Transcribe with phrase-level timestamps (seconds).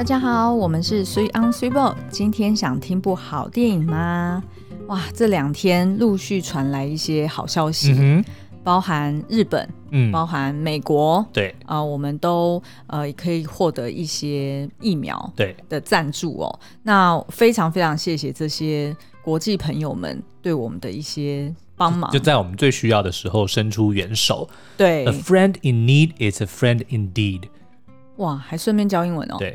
[0.00, 1.94] 大家好，我们是 Sweet on Sweet Boat。
[2.08, 4.42] 今天想听部好电影吗？
[4.86, 8.24] 哇，这两天陆续传来一些好消息，嗯、
[8.64, 16.60] 包含日本，嗯，包含美国，对，啊、呃，我们都呃可以获得一些疫苗对的赞助哦。
[16.82, 24.48] 那非常非常谢谢这些国际朋友们对我们的一些帮忙，就在我们最需要的时候伸出援手。
[24.78, 27.42] 对，A friend in need is a friend indeed。
[28.20, 29.36] 哇，还顺便教英文哦。
[29.38, 29.54] 对，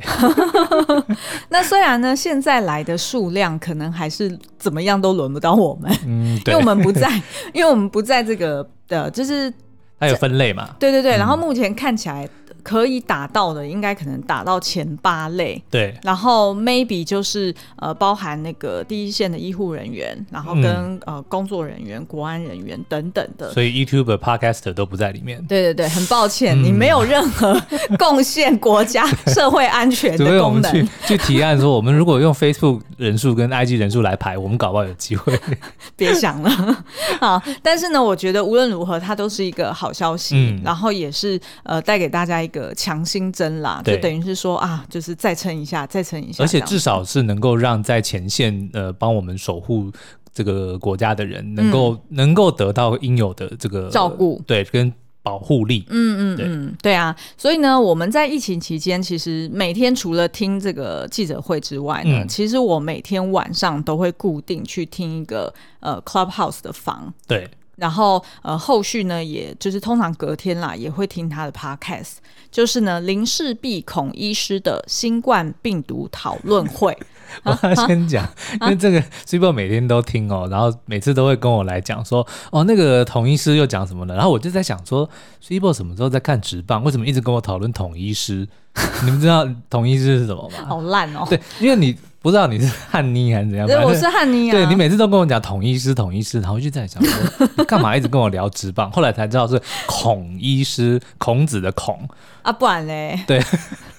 [1.49, 7.09] 那虽然呢，现在来的数量可能还是怎么样都轮不到我们，嗯， 因为我们不在，
[7.53, 9.51] 因为我们不在这个的，就是
[9.99, 10.75] 它有分类嘛。
[10.79, 12.29] 对对对，然后目前看起来。
[12.65, 15.61] 可以打到的，应该可能打到前八类。
[15.69, 23.53] 对，然后 maybe 就是呃，包含那个第一线的医护人员，然后跟、嗯、呃工作人员、国安人员等等的。
[23.53, 25.45] 所以 YouTuber、Podcaster 都不在里面。
[25.45, 27.55] 对对对，很抱歉，嗯、你没有任何
[27.99, 30.71] 贡献国家社会安全的 功能。
[30.73, 35.39] 去去提案说，我们如果用 Facebook 人数跟 IG 人数来排，我们搞不好有机会。
[35.95, 36.83] 别想了，
[37.21, 42.65] 啊，但是呢，我觉得无论如何，它都是一个好消息，嗯、然后也是呃带给大家一个。
[42.75, 49.91] 强心针啦，就等于是说啊，就是再撑一下，再撑一下，而且至少是能够让在前线呃帮我们守护
[50.33, 54.91] 这个国家的人能够、嗯、能够得到应有的这个照顾，对，跟
[55.23, 55.85] 保护力。
[55.89, 57.15] 嗯嗯嗯，对，对啊。
[57.37, 67.13] 所以呢，我们在疫情期间，其实每天除了听这个记者会之外呢，嗯、其实我每天晚上都会固定去听一个呃 Clubhouse 的房。
[67.25, 67.49] 对。
[67.75, 72.15] 然后呃，后续呢，也就是通常隔天啦，也会听他的 podcast，
[72.51, 76.97] 就是呢林氏璧孔医师的新冠病毒讨论会。
[77.43, 78.25] 我要先讲，
[78.61, 84.13] 因为这个 Super 每天都听哦，然后每次都会跟我来讲说，哦，那个统医师又讲什么呢？
[84.13, 85.09] 然后我就在想说
[85.41, 86.83] ，Super 什么时候在看直棒？
[86.83, 88.47] 为什么一直跟我讨论统医师？
[89.03, 90.65] 你们知道统医师是什么吗？
[90.67, 91.25] 好烂哦！
[91.29, 91.97] 对，因为你。
[92.25, 93.67] 不知道你是汉妮还是怎样？
[93.67, 94.51] 对，我是汉妮啊。
[94.51, 98.89] 对，你每次都跟我讲统一师，统一师，然后就在想说， 你干嘛一直跟我聊直棒？
[98.91, 102.09] 后来才知道是孔医师，孔子的孔
[102.41, 103.19] 啊，不然嘞？
[103.27, 103.39] 对，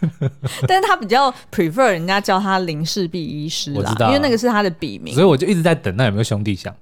[0.66, 6.74] 但是他比较 prefer 人家叫他林氏璧医师啦，因为那个是他的笔名，所以我就一直在等，那有没有兄弟相？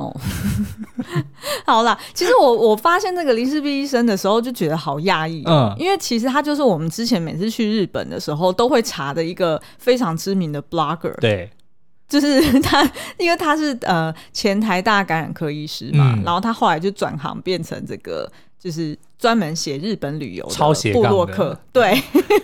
[0.00, 0.20] 哦，
[1.66, 11.50] 好啦，其实我 我发现那个林氏璧医生的时候，就觉得好讶异，嗯，因为其实他就是我们之前每次去日本的时候都会查的一个非常知名的 blogger，对，
[12.08, 12.82] 就是他，
[13.18, 18.30] 因为他是呃前台大感染科医师嘛，嗯、然后他后来就转行变成这个。
[18.62, 21.92] 就是专门写日本旅游的布洛克，对，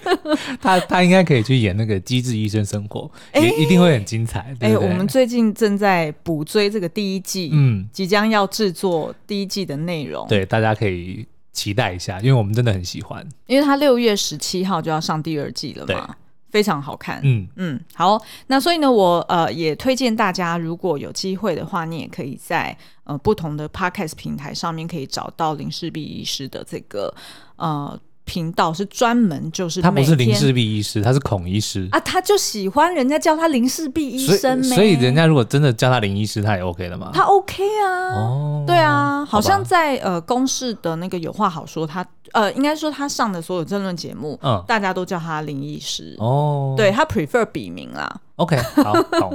[0.61, 3.01] 他他应该可以去演那个《机智医生生活》，
[3.33, 4.55] 欸，也一定会很精彩。
[4.61, 16.15] 哎，欸，我们最近正在补追这个第一季，嗯，即将要制作第一季的内容，对，大家可以期待一下，因为我们真的很喜欢，因为他六月十七号就要上第二季了嘛。
[16.57, 22.75] 非常好看，嗯嗯，好，那所以呢，我呃也推荐大家，如果有机会的话，你也可以在
[23.05, 27.15] 呃不同的 podcast 平台上面可以找到林世璧医师的这个
[27.57, 28.01] 呃。
[28.27, 31.89] 频道是专门就是他不是林氏璧医师，他是孔医师。
[31.93, 37.13] 啊，他就喜欢人家叫他林氏璧医生，所以人家如果真的叫他林医师，他也 OK 的嘛？
[37.15, 46.17] 他 OK 啊，哦，对啊，好像在呃公视的那个有话好说，他呃应该说他上的所有政论节目，嗯，大家都叫他林医师。
[46.19, 49.33] 哦，对他 prefer 笔名啦，OK，好，好，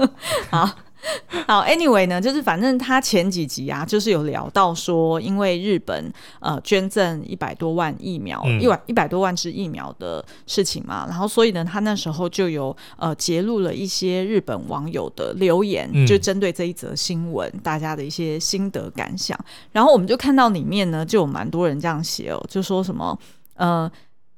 [0.52, 0.70] 好。
[1.48, 19.38] 好，Anyway 呢，就是反正他前几集啊，就是有聊到说，因为日本呃捐赠一百多万疫苗，一万一百多万支疫苗的事情嘛，然后所以呢，他那时候就有呃揭露了一些日本网友的留言，就针对这一则新闻，大家的一些心得感想，
[19.72, 23.18] 然后我们就看到里面呢，就有蛮多人这样写哦，就说什么
[23.56, 23.92] 呃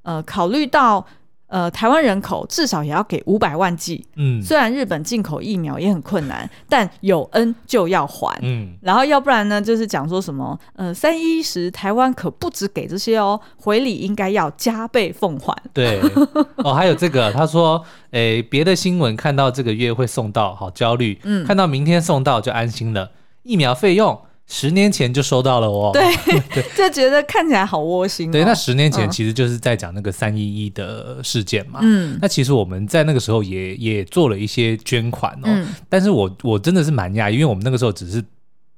[0.03, 1.06] 呃，考虑到。
[1.53, 4.03] 呃，台湾人口至少也要给五百万剂。
[4.16, 8.36] 嗯，虽然日本进口疫苗也很困难，但有恩就要还。
[8.41, 15.56] 嗯，然后要不然呢，就是讲说什么，呃，三一一时台湾可不止给这些哦，回礼应该要加倍奉还。
[15.72, 16.01] 对，
[16.66, 21.19] 哦，还有这个，他说，诶、欸，别的新闻看到这个月会送到，好焦虑。
[21.22, 23.12] 嗯，看到明天送到就安心了。
[23.44, 24.19] 疫苗费用。
[24.48, 26.04] 十年前就收到了哦，对，
[26.54, 28.31] 对就觉得看起来好窝心哦。
[28.31, 31.80] 对，那十年前其实就是在讲那个三一一的事件嘛。
[31.81, 35.45] 嗯，那其实我们在那个时候也也做了一些捐款哦。
[35.45, 38.24] 嗯，但是我我真的是蛮讶异，因为我们那个时候只是。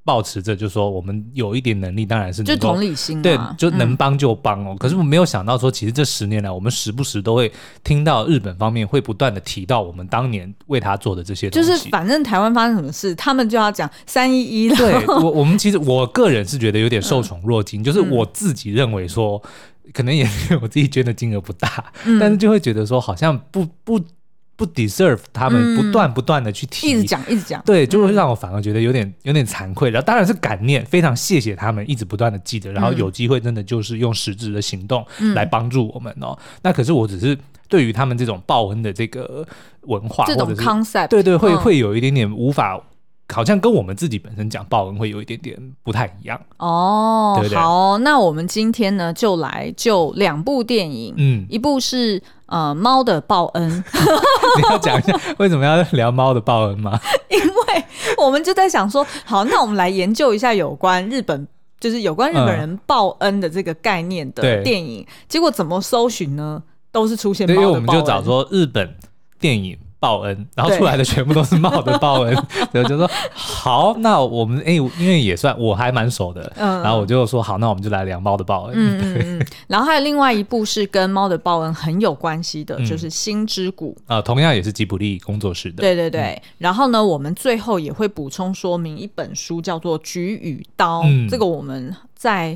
[0.06, 4.70] 抱持着就说我们有一点能力，当然是就同理心，对，就能帮就帮哦。
[4.70, 7.52] 嗯、可是我没有想到说，其实这十年来，我们时不时都会
[7.84, 11.70] 听到日本方面会不断的提到我们当年为他做的这些东西。
[11.70, 14.76] 就是反正台湾发生什么事，他们就要讲三一一了。
[14.78, 19.42] 对，我我们其实我个人是觉得有点受宠若惊，嗯、就是我自己认为说。
[19.94, 20.28] 可能也
[20.64, 24.02] 我自己捐的金额不大，嗯、但是就会觉得说好像不不
[24.56, 29.90] 不 deserve 他们不断不断的去提，嗯、一直讲一直讲，对，就会让我反而觉得有点有点惭愧。
[29.90, 36.38] 然后当然是感念，非常谢谢他们一直不断的记得，然后有机会真的就是用实质的行动来帮助我们哦。
[36.40, 37.38] 嗯、那可是我只是
[37.68, 39.46] 对于他们这种报恩的这个
[39.82, 42.82] 文化这种 concept，对对，会、嗯、会有一点点无法。
[43.34, 47.36] 好像跟我们自己本身讲报恩会有一点点不太一样哦。
[47.40, 53.70] 对对好，那我们今天呢就来就两部电影，嗯，一部是呃猫的报恩，
[54.58, 57.00] 你要讲一下为什么要聊猫的报恩吗？
[57.30, 57.84] 因为
[58.18, 61.48] 我们就在想说，好，那我们来研究一下有关日本，
[61.80, 65.02] 就是有关日本人报恩的这个概念的电影。
[65.02, 66.62] 嗯、结果怎么搜寻呢？
[66.92, 68.96] 都是出现猫的报恩，因为我们就找说日本
[69.40, 69.78] 电影。
[70.06, 72.38] 报恩，然后出来的全部都是猫的报恩，
[72.72, 86.22] 对，就说好，那我们哎、欸，因为也算我还蛮熟的，嗯，然后我就说好，那我们就来聊猫的报恩，嗯嗯嗯， 然后还有另外一部是跟猫的报恩很有关系的，嗯、就是《心之谷》啊、呃，同样也是吉卜力工作室的，对对对。
[86.22, 92.56] 嗯、然后呢，我们最后也会补充说明一本书，叫做《菊与刀》，嗯、这个我们在。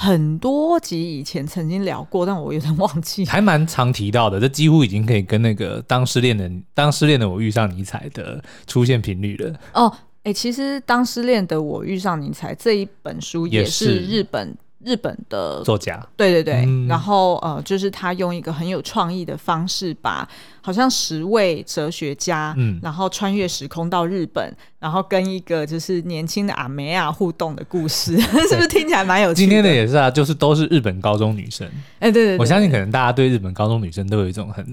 [0.00, 3.22] 很多集以前曾经聊过，但我有点忘记。
[3.26, 9.54] 还蛮常提到的，这几乎已经可以跟那个当失恋的当失恋的我遇上尼采的出现频率了。
[9.74, 9.92] 哦，
[10.22, 14.56] 哎、欸，其实当失恋的我遇上尼采这一本书也是日本。
[14.82, 20.26] 日本的作家，对对对，嗯、然后呃，就是他用一个很有创意的方式，把
[20.62, 28.18] 好像十位哲学家，嗯，然后穿越时空到日本，然后跟一个就是年轻的阿梅亚互动的故事，
[28.48, 29.46] 是不是听起来蛮有趣的？
[29.46, 31.66] 今天的也是啊，就是都是日本高中女生，
[31.98, 34.64] 哎、欸，对，对对，我相信可能大家对日本高中女生都有一种很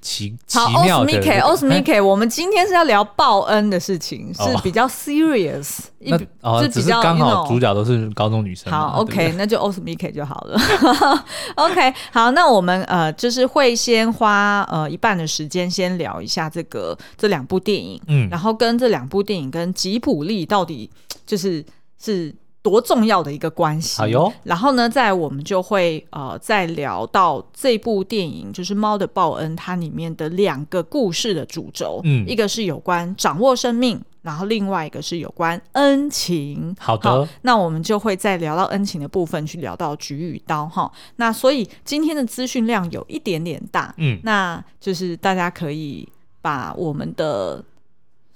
[0.00, 1.40] 奇奇妙的。
[1.42, 8.72] 奥斯米克，我们今天是要聊报恩的事情，是比较 serious， 那哦，只是刚好主角都是高中女生。
[8.72, 9.52] 好，OK，那。
[9.52, 10.58] 就 Osmike 就好了，
[11.56, 20.90] OK，好，那我们呃就是会先花呃一半的时间先聊一下这个这两部电影，嗯，然后跟这两部电影跟吉普力到底
[21.24, 21.64] 就是
[22.00, 34.00] 是多重要的一个关系，好哟，然后呢，在我们就会呃再聊到这部电影就是《猫的报恩》它里面的两个故事的主轴，嗯，一个是有关掌握生命。
[34.22, 40.88] 然后另外一个是有关恩情，好的好，那我们就会再聊到恩情的部分，去聊到菊与刀哈。
[41.16, 46.08] 那所以今天的资讯量有一点点大，嗯，那就是大家可以
[46.40, 47.64] 把我们的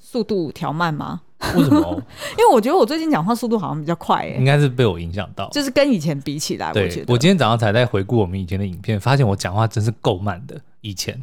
[0.09, 1.21] 速度调慢吗？
[1.57, 2.03] 为什么？
[2.39, 10.61] 因为我觉得我最近讲话速度好像比较快，欸，哎，应该是被我影响到，就是跟以前比起来，对我觉得我今天早上才在回顾我们以前的影片，发现我讲话真是够慢的。
[10.83, 11.21] 以前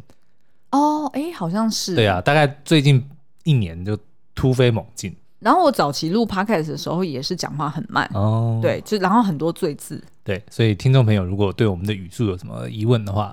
[0.70, 3.02] 哦，哎，好像是，对啊，大概最近
[3.44, 3.96] 一年就。
[4.36, 13.32] 突飞猛进，然后我早期录 podcast 的时候也是讲话很慢哦，对，就然后很多赘字，对，所以听众朋友如果对我们的语速有什么疑问的话，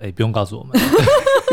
[0.00, 0.78] 哎，不用告诉我们，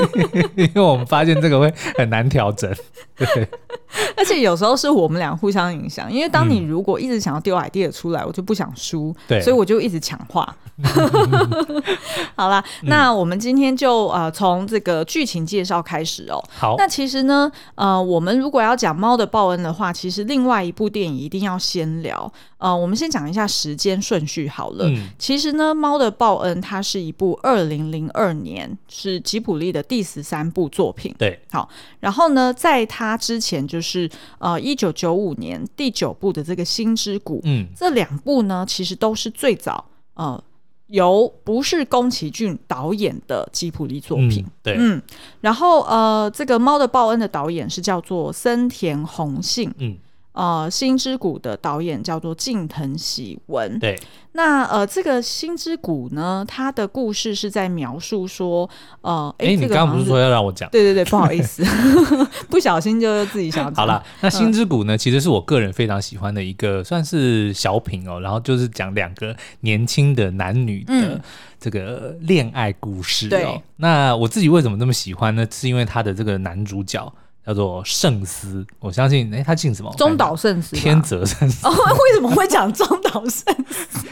[0.55, 2.73] 因为我们发现这个会很难调整，
[3.15, 3.47] 对。
[4.16, 10.56] 而且有时候是我们俩互相影响，因为当你如果一直想要丢 idea 出来，嗯、我就不想输，对，所以我就一直强化。
[12.36, 16.44] 好啦，嗯、那我们今天就呃从这个剧情介绍开始哦。
[16.56, 22.31] 好，那其实呢，呃，我们如果要讲《猫的报恩》的话，其实另外一部电影一定要先聊。
[22.60, 24.86] 呃，我们先讲一下时间顺序好了。
[24.88, 31.13] 嗯、其实呢，《猫的报恩》它是一部二零零二年是吉卜力的第十三部作品。
[31.17, 31.67] 对，好，
[32.00, 37.38] 然后呢，在它之前就是呃一九九五年第九部的这个《心之谷》。
[37.43, 40.43] 嗯，这两部呢，其实都是最早呃
[40.88, 44.46] 由不是宫崎骏导演的吉卜力作品。
[44.46, 45.01] 嗯、对，嗯，
[45.41, 49.74] 然后呃，这个《猫的报恩》的导演是叫做森田宏幸。
[49.77, 49.98] 嗯。
[50.38, 53.79] 呃，心之谷的导演叫做近藤喜文。
[53.79, 54.00] 对，
[54.34, 58.70] 那呃，这个心之谷呢，它的故事是在描述说，
[59.01, 60.70] 呃，哎、欸，你刚刚不是说要让我讲？
[60.70, 61.63] 对对对，不好意思，
[62.51, 63.74] 不小心就自己想。
[63.74, 68.20] 好了，那心之谷呢，其实是我个人非常喜欢的一个，算是小品哦。
[68.20, 71.20] 然后就是讲两个年轻的男女的
[71.60, 73.29] 这个恋爱故事哦。
[73.32, 75.48] 对，那我自己为什么这么喜欢呢？
[75.50, 77.12] 是因为他的这个男主角。
[77.48, 79.89] 叫做圣司，我相信，哎、欸，他姓什么？
[79.98, 81.66] 中岛圣司，天泽圣司。
[81.66, 84.06] 哦，为什么会讲中岛圣司？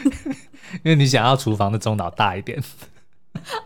[0.82, 2.58] 因为你想要厨房的中岛大一点。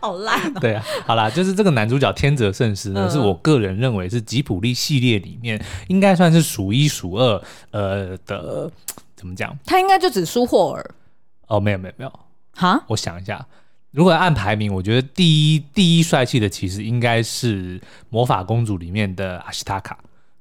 [0.01, 0.59] 好烂、喔。
[0.59, 8.69] 对啊，好啦，就是这个男主角天泽圣司呢，嗯、是我个人认为是吉普力系列里面应该算是数一数二，呃的，
[9.15, 9.57] 怎么讲？
[9.65, 10.91] 他应该就只输霍尔。
[11.47, 12.19] 哦，没有没有没有。
[12.57, 13.47] 哈，我想一下。
[13.91, 17.79] 如果按排名，我觉得第一第一帅气的其实应该是
[18.09, 19.97] 魔法公主里面的阿西塔卡。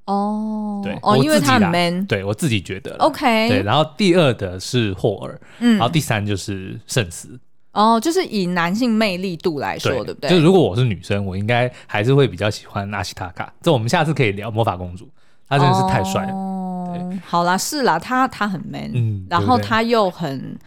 [0.07, 2.97] 哦，对，哦，因为他很 man，对我自己觉得。
[2.97, 7.39] OK，对，然后第二的是霍尔，嗯，然后第三就是圣司。
[7.73, 10.31] 哦，就是以男性魅力度来说，对，对不对？
[10.31, 13.53] 就如果我是女生，我应该还是会比较喜欢阿西塔卡。
[13.63, 15.09] 这我们下次可以聊魔法公主，
[15.49, 16.33] 她真的是太帅了。
[16.33, 20.59] 哦，好啦，是啦，她她很 man，嗯，然后她又很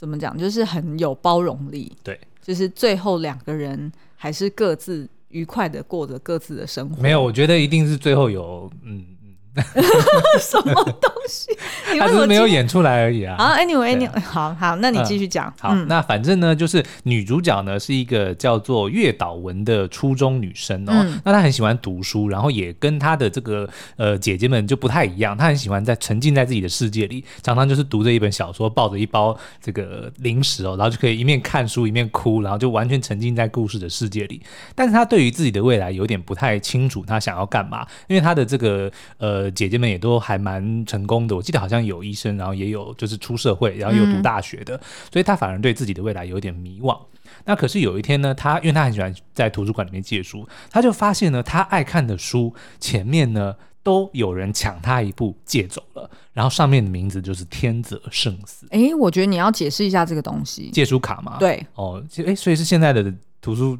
[0.00, 1.92] 怎么讲，就是很有包容力。
[2.02, 7.02] 对，就是最后两个人还是各自愉快的过着各自的生活。
[7.02, 9.04] 没有，我觉得一定是最后有嗯。
[10.40, 11.50] 什么东西？
[11.98, 13.36] 他只是没有演出来而已啊。
[13.36, 15.52] 好，Anyway，Anyway，好好，那你继续讲。
[15.58, 21.04] 好，那反正呢，就是女主角呢是一个叫做月岛文的初中女生哦。
[21.24, 25.36] 那她很喜欢读书，然后也跟她的这个呃姐姐们就不太一样。
[25.36, 34.40] 她很喜欢在沉浸在自己的世界里，常常就是读着一本小说，抱着一包这个零食哦，然后就可以一面看书一面哭，然后就完全沉浸在故事的世界里。
[34.76, 37.84] 但是她对于自己的未来有点不太清楚，她想要干嘛？
[38.06, 38.88] 因为她的这个
[39.18, 39.39] 呃。
[39.40, 44.80] 呃，姐姐们也都还蛮成功的，我记得好像有医生，然后也有就是出社会，然后有读大学的，嗯、
[45.10, 46.98] 所以他反而对自己的未来有点迷惘。
[47.46, 58.66] 那可是有一天呢，他因为他很喜欢在图书馆里面借书，他就发现呢，他爱看的书前面呢都有人抢他一部借走了，然后上面的名字就是天泽圣司。
[58.70, 61.38] 哎，我觉得你要解释一下这个东西，借书卡吗？
[61.40, 63.78] 对，哦，哎，所以是现在的图书。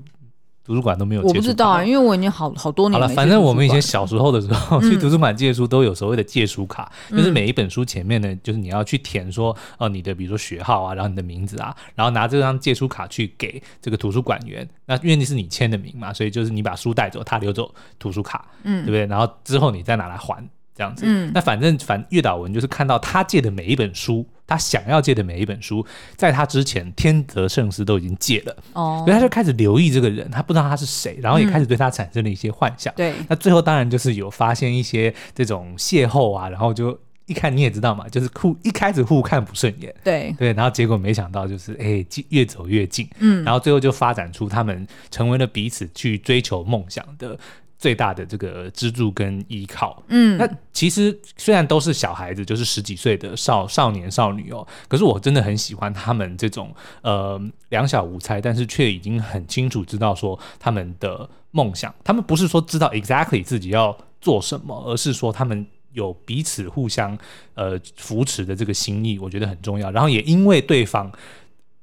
[0.64, 3.07] 图书馆都没有，我不知道啊，因为我已经好好多年了。
[3.07, 14.69] 好了，反正我们以前小时候的时候去图书馆借书，都有所谓的借书卡，嗯、就是每一本书前面呢，就是你要去填说，呃，你的比如说学号啊，然后你的名字啊，然后拿这张借书卡去给这个图书馆员。
[14.87, 19.07] 那因为你是你签的名嘛，所以就是你把书带走，他留走图书卡，嗯，对不对？
[19.07, 20.47] 然后之后你再拿来还。
[20.75, 25.85] 这样子，嗯，那反正反月岛文就是看到他借的每一本书，他想要借的每一本书，
[26.17, 40.35] 在他之前天泽圣司都已经借了，哦，所以他就开始留意这个人，他不知道他是谁，然后也开始对他产生了一些幻想，对，那最后当然就是有发现一些这种邂逅啊，然后就一看你也知道嘛，就是互一开始互看不顺眼，对。
[40.39, 47.39] 对，然后结果没想到就是哎，越走越近，嗯，然后最后就发展出他们成为了彼此去追求梦想的。
[47.81, 67.17] 最大的这个支柱跟依靠，嗯，那其实虽然都是小孩子，就是十几岁的少少年少女哦，可是我真的很喜欢他们这种呃两小无猜，但是却已经很清楚知道说他们的梦想，他们不是说知道 exactly 自己要做什么，而是说他们有彼此互相
[67.55, 69.91] 呃扶持的这个心意，我觉得很重要。
[69.91, 71.11] 然后也因为对方。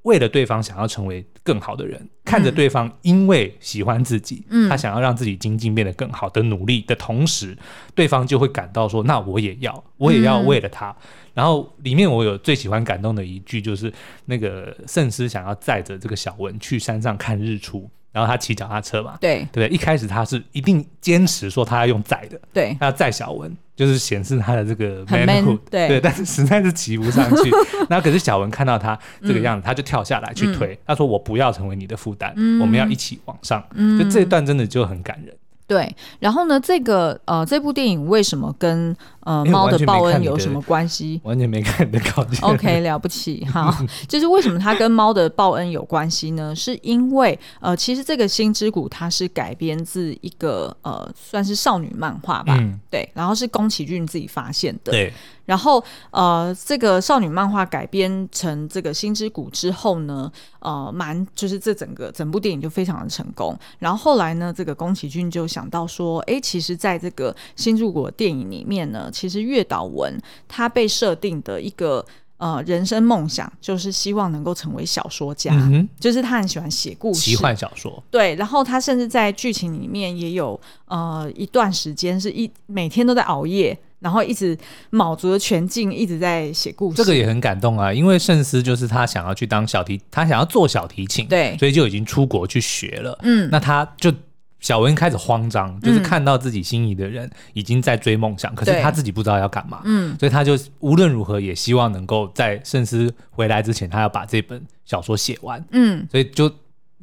[0.04, 7.58] 为了对方想要成为更好的人，看着对方因为喜欢自己，嗯，他想要让自己精进变得更好的努力的同时，
[7.94, 13.92] 对方就会感到说：“那我也要，我也要为了他。”嗯，然后里面我有最喜欢感动的一句，就是
[14.25, 17.89] 那个圣师想要载着这个小文去山上看日出。
[18.17, 19.47] 然后他骑脚踏车嘛，对。
[19.51, 25.88] 对，一开始他是一定坚持说他要用载的，对，他要载小文，就是显示他的这个 manhood，对。
[25.88, 27.51] 对，但是实在是骑不上去。
[27.89, 30.75] 那可是小文看到他这个样子，他就跳下来去推。
[30.88, 33.63] 他说：“我不要成为你的负担，我们要一起往上。”
[34.00, 35.36] 就这一段真的就很感人。
[35.67, 38.95] 对，然后呢，这个呃，这部电影为什么跟
[39.27, 41.19] 呃猫的报恩有什么关系？
[41.25, 42.39] 完全没看你的稿件。
[42.41, 46.55] OK， 了不起哈，就是为什么它跟猫的报恩有关系呢？
[46.55, 55.13] 是因为呃，其实这个星之谷它是改编自一个呃，算是少女漫画吧，嗯、对，然后是宫崎骏自己发现的，对。
[55.48, 55.81] 然后，
[56.12, 60.29] 呃，这个少女漫画改编成这个《星之谷》之后呢，
[60.60, 63.57] 呃，蛮就是这整个整部电影就非常的成功。
[63.79, 70.15] 然后后来呢，这个宫崎骏就想到说，哎，其实在这个《新之谷》电影里面呢，其实月岛文
[70.47, 72.05] 他被设定的一个
[72.38, 78.03] 呃人生梦想，就是希望能够成为小说家，嗯、就是他很喜欢写故事，奇幻小说。
[78.12, 83.77] 对，然后他甚至在剧情里面也有呃一段时间是一每天都在熬夜。
[84.00, 84.55] 然后一直
[84.91, 86.97] 卯足了全劲，一直在写故事。
[86.97, 93.17] 这个也很感动啊，因为圣司就是他想要去当小提，他想要做小提琴，对，所以就已经出国去学了。
[93.24, 94.13] 嗯，那他就
[94.59, 99.81] 小文开始慌张，就是看到自己心仪的人已经在追梦想，嗯、可是他自己不知道要干嘛。
[99.85, 105.63] 嗯，所以他就无论如何也希望能够在圣思回来之前，他要把这本小说写完。
[105.71, 106.51] 嗯，所以就。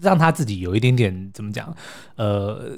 [0.00, 1.72] 让他自己有一点点怎么讲，
[2.16, 2.72] 呃，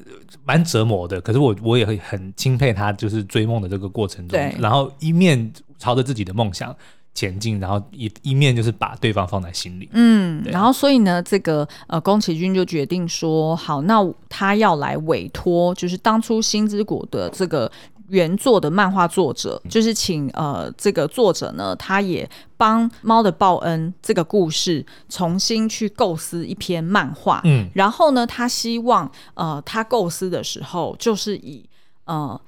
[0.45, 1.19] 蛮折磨的。
[1.19, 6.77] 可是我我也会很钦佩他，就是追梦的这个过程中，然后一面朝着自己的梦想
[7.17, 9.89] 前进，然后一一面就是把对方放在心里。
[9.93, 17.69] 嗯，然后所以呢，这个呃，宫崎骏就决定说，好，那他要来委托，就是当初心之谷的这个。
[18.09, 27.41] 原作的漫画作者就是请呃这个作者呢，他也帮《猫的报恩》这个故事重新去构思一篇漫画。
[27.43, 31.69] 嗯，然后呢，他希望呃他构思的时候，就是以
[32.05, 32.41] 呃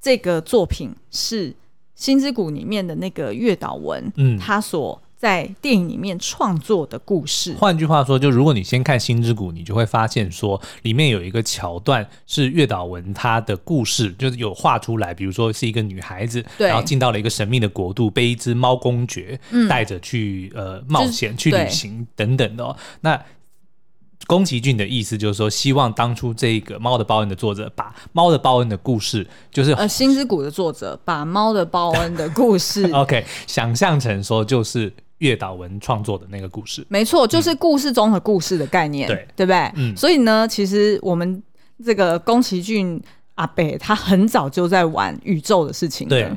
[0.00, 1.50] 这个作品是
[1.94, 7.54] 《心之谷》里面的那个月岛文，嗯，他所在电影里面创作的故事。
[7.54, 22.76] 换句话说，就如果你先看《星之谷》，你就会发现说，里面有一个桥段是月岛文他的故事，就是有画出来，比如说是一个女孩子，对然后进到了一个神秘的国度，被一只猫公爵带着去、嗯、呃冒险、就是、去旅行等等的、哦。
[23.02, 23.22] 那
[24.32, 36.82] 宫崎骏的意思就是说，希望当初这个《猫的报恩》的作者把《猫的报恩》的故事，就是呃《心之谷》的作者把《猫的报恩》的故事， OK，想象成说就是月岛文创作的那个故事。
[36.88, 39.72] 没错，就是故事中的故事的概念，嗯、对对不对？
[39.76, 39.94] 嗯。
[39.94, 41.42] 所以呢，其实我们
[41.84, 43.02] 这个宫崎骏。
[43.42, 46.30] 阿贝他很早就在玩宇宙的事情了，对，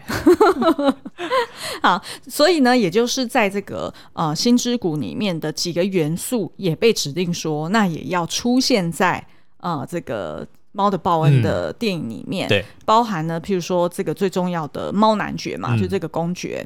[1.83, 9.23] 好，所以呢，也就是在这个呃《星之谷》里面的几个元素也被指定说，那也要出现在
[9.57, 16.65] 呃这个《猫的报恩》的电影里面，嗯、对，包含呢，譬如说这个最重要的猫男爵嘛，嗯、就这个公爵，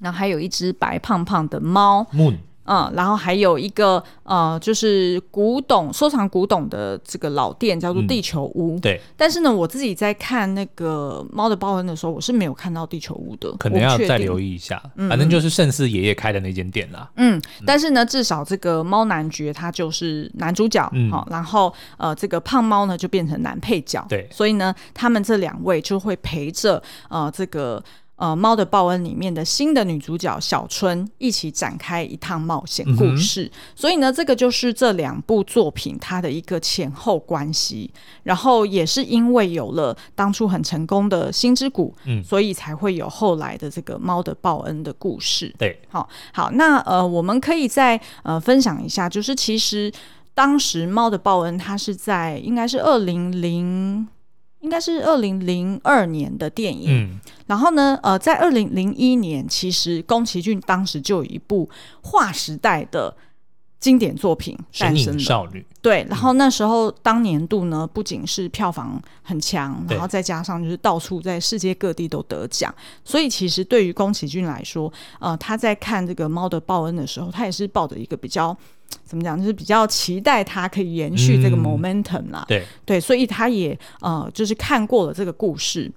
[0.00, 2.04] 然后还有一只白胖胖的猫。
[2.64, 8.76] 嗯，然后还有一个呃，就是古董收藏古董的这个老店叫做地球屋。
[8.76, 14.82] 嗯、对，但是呢，我自己在看那个《猫的报恩》的时候，我是没有看到地球屋的，可能要再留意一下。
[14.96, 17.10] 嗯、反正就是盛世爷爷开的那间店啦。
[17.16, 24.04] 嗯，但是呢，至少这个猫男爵他就是男主角，嗯，然后呃，这个胖猫呢就变成男配角。
[24.08, 27.82] 对，所以呢，他们这两位就会陪着呃这个。
[28.16, 37.90] 呃，《猫的报恩》里面的新的女主角小春一起展开一趟冒险故事，嗯、所以呢，这个就是这两部作品它的一个前后关系。
[38.22, 45.52] 然后也是因为有了当初很成功的《心之谷》，嗯，所以才会有后来的这个《猫的报恩》的故事。
[45.58, 49.92] 对，好，好，那呃，我们可以再呃分享一下，就是其实
[50.32, 54.06] 当时《猫的报恩》它是在应该是二零零。
[54.64, 61.68] 应该是二零零二年的电影，嗯、然后呢，呃，在二零零一年，其实宫崎骏当时就有一部
[62.00, 63.14] 划时代的
[63.78, 65.60] 经典作品诞生了，《少女》。
[65.82, 78.56] 对，然后那时候当年度呢，不仅是票房很强，然后再加上就是到处在世界各地都得奖，所以其实对于宫崎骏来说，呃，他在看这个《猫的报恩》的时候，他也是抱着一个比较。
[79.04, 79.38] 怎么讲？
[79.38, 82.44] 就是比较期待他可以延续这个 momentum 啦。
[82.44, 85.90] 嗯、对对，所以他也呃，就是看过了这个故事，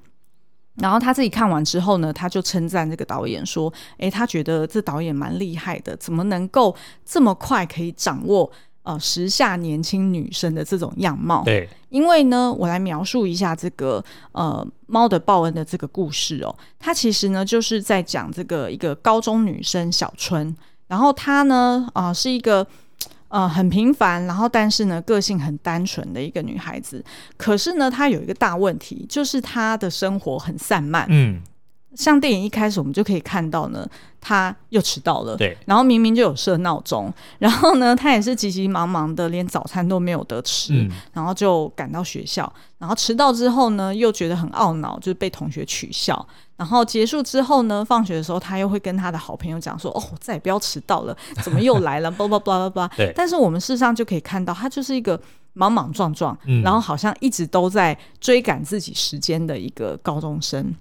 [0.75, 8.51] 然后他自己看完之后呢，他就称赞这个导演说：“哎，他觉得这导演蛮厉害的，怎么能够这么快可以掌握
[8.83, 20.55] 呃时下年轻女生的这种样貌？”对，因为呢，我来描述一下这个呃《猫的报恩》的这个故事哦，它其实呢就是在讲这个一个高中女生小春，
[20.87, 22.67] 然后她呢啊、是一个。
[23.29, 27.03] 呃，很平凡，然后但是呢，个性很单纯的一个女孩子。
[27.35, 31.05] 可是呢，她有一个大问题，就是她的生活很散漫。
[31.09, 31.41] 嗯，
[31.97, 33.87] 像电影一开始我们就可以看到呢，
[34.21, 35.35] 他又迟到了。
[35.35, 42.51] 对，然后明明就有设闹钟， 然后呢，他也是急急忙忙的，连早餐都没有得吃，嗯、然后就赶到学校。
[42.77, 46.25] 然后迟到之后呢，又觉得很懊恼，就是被同学取笑。
[46.55, 52.87] 然后结束之后呢，放学的时候，他又会跟他的好朋友讲说：“哦，再也不要迟到了，怎么又来了？”叭叭叭叭叭。
[52.95, 53.11] 对。
[53.15, 55.19] 但是我们事实上就可以看到，他就是一个
[55.53, 60.73] 莽莽撞撞，嗯、然后好像一直都在追赶自己时间的一个高中生。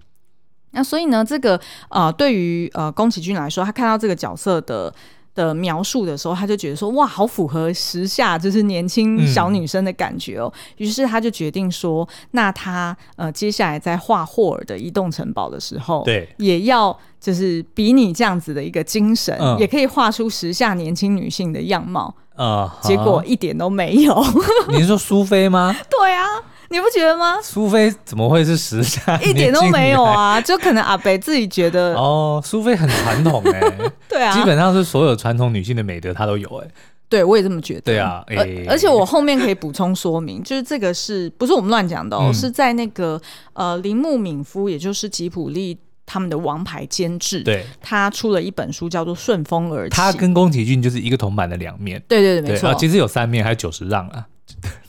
[0.77, 4.95] 那所以呢，这个呃，对于呃宫崎骏来说，他看到这个角色的。
[5.37, 10.51] 的描述的时候，他就觉得说哇，好符合时下就是年轻小女生的感觉哦。
[10.79, 22.75] 于、嗯、是他就决定说，那他呃接下来在画霍尔的移动城堡的时候，对，也要就是比你这样子的一个精神，嗯、也可以画出时下年轻女性的样貌啊。
[22.75, 24.25] 嗯、结果一点都没有。
[24.73, 25.77] 你是说苏菲吗？
[25.91, 26.25] 对啊。
[26.69, 27.39] 你不觉得吗？
[27.43, 29.17] 苏菲怎么会是时下？
[29.23, 30.41] 一点都没有啊！
[30.41, 36.71] 就可能阿北自己觉得 哦，苏菲很传统哎、欸， 对啊，基本上是所有传统女性的美德她都有哎、欸，
[37.09, 37.81] 对我也这么觉得。
[37.83, 42.25] 对啊，而、欸、而且我后面可以补充说明，就是这个是不是我们乱讲的哦？
[42.27, 43.21] 嗯、是在那个
[43.53, 54.27] 呃铃木敏夫，也就是吉普力他们的王牌监制，对，他出了一本书叫做《顺风而起》，他跟宫崎骏就是一个铜板的两面，对对对，没错，其实有三面，还有九十让啊。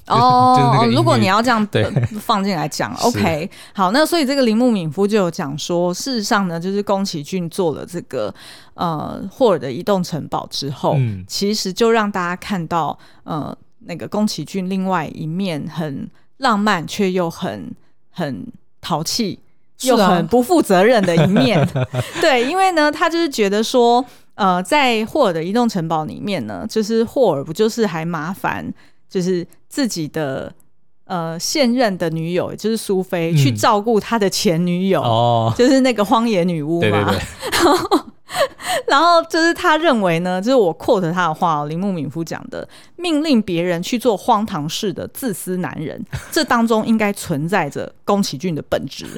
[0.16, 1.68] 哦，如果你要这样
[2.22, 8.34] 放进来讲， OK，好，那所以这个铃木敏夫就有讲说，事实上呢，就是宫崎骏做了这个
[8.76, 17.70] 呃霍尔的移动城堡之后，嗯、其实就让大家看到呃那个宫崎骏另外一面很浪漫却又很
[18.12, 18.48] 很
[18.80, 19.40] 淘气
[19.82, 21.60] 又很不负责任的一面。
[21.76, 21.86] 啊、
[22.22, 24.04] 对，因为呢，他就是觉得说，
[24.36, 28.74] 呃，在霍尔的移动城堡里面呢，就是霍尔不就是还麻烦。
[29.10, 30.54] 就是自己的
[31.06, 36.90] 呃现任的女友，就是苏菲，嗯、去照顾他的前女友，哦，就是那个荒野女巫嘛。
[36.90, 37.20] 对对对。
[37.52, 38.00] 然后
[39.30, 49.06] 就是他认为呢，就是我 quote 他的话哦，铃木敏夫讲的，命令别人去做荒唐事的自私男人， 这当中应该存在着宫崎骏的本质。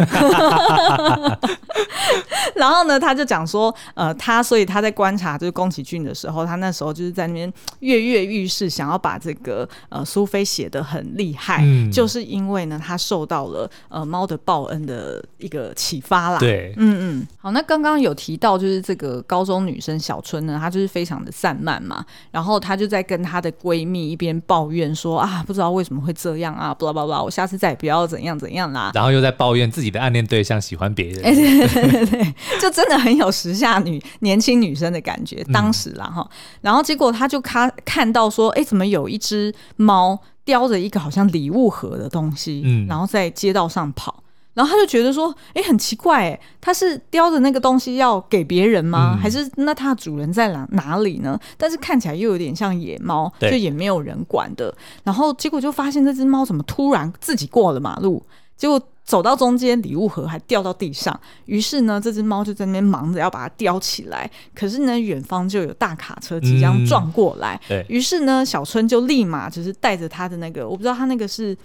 [2.55, 16.39] 然后呢，他就讲说，呃，他所以他在观察就是宫崎骏的时候，他那时候就是在那边跃跃欲试，想要把这个呃苏菲写的很厉害，嗯，就是因为呢，他受到了呃猫的报恩的一个启发啦。
[16.39, 36.29] 对，嗯嗯，好，那刚刚有提到就是这个高中女生小春呢，她就是非常的散漫嘛，然后她就在跟她的闺蜜一边抱怨说啊，不知道为什么会这样啊，巴拉巴拉，我下次再也不要怎样怎样啦，然后又在抱怨自己的暗恋对象喜欢别人，哎，对对对对，就真的很有时下女年轻女生的感觉，当时啦哈，
[36.61, 44.23] 然后结果她就看看到说，哎，怎么有一只猫叼着一个好像礼物盒的东西，嗯，然后在街道上跑。
[44.59, 49.13] 然后他就觉得说，哎，很奇怪，哎，他是叼着那个东西要给别人吗？
[49.13, 51.39] 嗯、还是那它的主人在哪哪里呢？
[51.57, 54.75] 但是看起来又有点像野猫，就也没有人管的。
[55.05, 58.21] 然后结果就发现这只猫怎么突然自己过了马路，
[58.57, 61.17] 结果走到中间，礼物盒还掉到地上。
[61.45, 64.29] 于是呢，这只猫就在那边忙着要把它叼起来。
[64.53, 67.57] 可是呢，远方就有大卡车即将撞过来。
[67.69, 71.57] 嗯、于是呢，小春就立马就是带着他的那个，我不知道他那个是。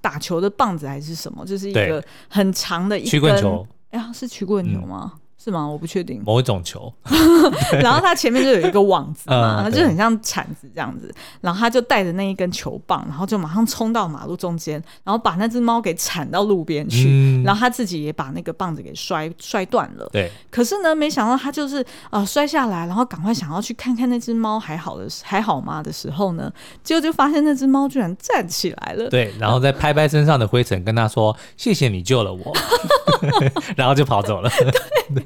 [0.00, 1.44] 打球的棒子还是什么？
[1.44, 3.66] 就是一个很长的一根曲棍球。
[3.90, 5.12] 哎呀，是曲棍球吗？
[5.14, 5.66] 嗯是吗？
[5.66, 6.22] 我不确定。
[6.22, 6.92] 某一种球，
[7.80, 11.12] 然后它前面就有一个网子嘛，它就很像铲子这样子。
[11.40, 17.08] 然后他就带着那一根球棒，然后就马上冲到马路中间，然后把那只猫给铲到路边去。
[17.08, 20.06] 嗯、然后他自己也把那个棒子给摔摔断了。
[20.12, 20.30] 对。
[20.50, 29.08] 可是呢，没想到他就是呃摔下来，然后赶快想要去看看那只猫还好的还好吗的时候呢，结果就发现那只猫居然站起来了。
[29.08, 32.52] 对，然后再拍拍身上的灰尘，跟他说：“谢谢你救了我。”
[33.76, 34.50] 然后就跑走了。
[35.14, 35.24] 对。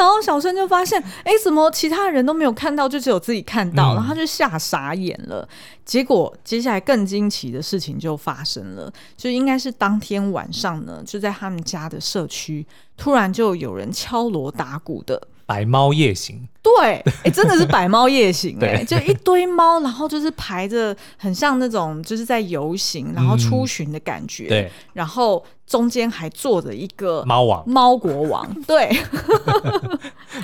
[0.00, 5.46] 然后小生就发现，哎，怎么其他人都没有看到，就只有自己看到，然后他就吓傻眼了。
[5.84, 15.20] 结果接下来更惊奇的事情就发生了，就应该是当天晚上呢，就在他们家的社区，突然就有人敲锣打鼓的。
[15.50, 28.88] 百猫夜行，对，哎，真的是百猫夜行， 哎，就一堆猫，然后就是排着，很像那种就是在游行， 然后出巡的感觉，对，然后中间还坐着一个猫王，猫国王， 对，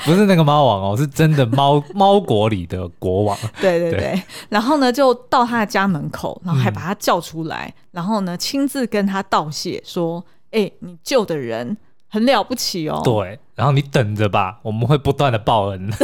[0.05, 11.77] 不是那个猫王哦，是真的猫猫国里的国王，对对对，然后呢，就到他的家门口，然后还把他叫出来，然后呢，亲自跟他道谢，说，哎，你救的人。
[12.17, 15.91] 很了不起哦，对，然后你等着吧，我们会不断的报恩。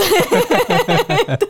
[1.40, 1.48] 对，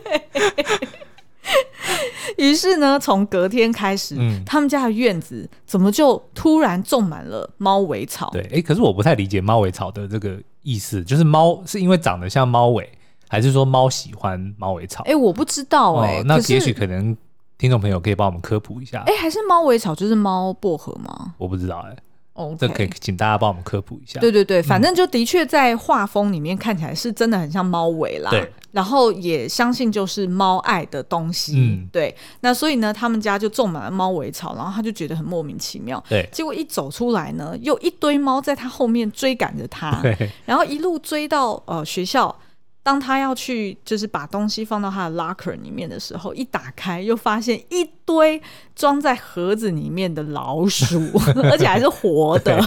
[2.37, 8.29] 于是呢，从隔天开始，嗯，他们家的院子怎么就突然种满了猫尾草？
[8.31, 12.89] 对，哎，可是我不太理解猫尾草的这个意思，就是猫是因为长得像猫尾，
[13.27, 15.03] 还是说猫喜欢猫尾草？
[15.03, 17.17] 哎，我不知道哎、欸哦，那也许可能
[17.57, 19.03] 听众朋友可以帮我们科普一下。
[19.07, 21.33] 哎，还是猫尾草就是猫薄荷吗？
[21.37, 21.97] 我不知道哎、
[22.33, 22.43] 欸。
[22.43, 24.19] 哦.这可以请大家帮我们科普一下。
[24.19, 28.29] 对对对，反正就的确在画风里面看起来是真的很像猫尾啦。
[28.31, 31.53] 对，然后也相信就是猫爱的东西。
[31.55, 32.15] 嗯，对。
[32.41, 36.03] 那所以呢，他们家就种满了猫尾草，然后他就觉得很莫名其妙。
[36.09, 42.35] 对，结果一走出来呢，又一堆猫在他后面追赶着他，对然后一路追到呃学校。
[42.83, 48.41] 当他要去就是把东西放到他的 locker 里面的时候，一打开又发现一堆
[48.75, 50.99] 装在盒子里面的老鼠，
[51.49, 52.61] 而且还是活的。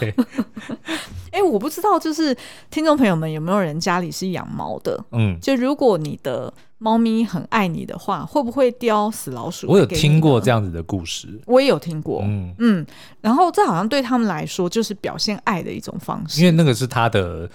[1.33, 2.35] 哎、 欸，我不知道，就是
[2.71, 4.99] 听众朋友们有没有人家里是养猫的？
[5.13, 9.67] 嗯，就如果你的猫咪很爱你的话，会不会叼死老鼠？
[9.69, 12.23] 我有听过这样子的故事，我也有听过。
[12.25, 12.87] 嗯嗯，
[13.21, 17.51] 然后这好像对他们来说就是表现爱的一种方式，因为那个是他的。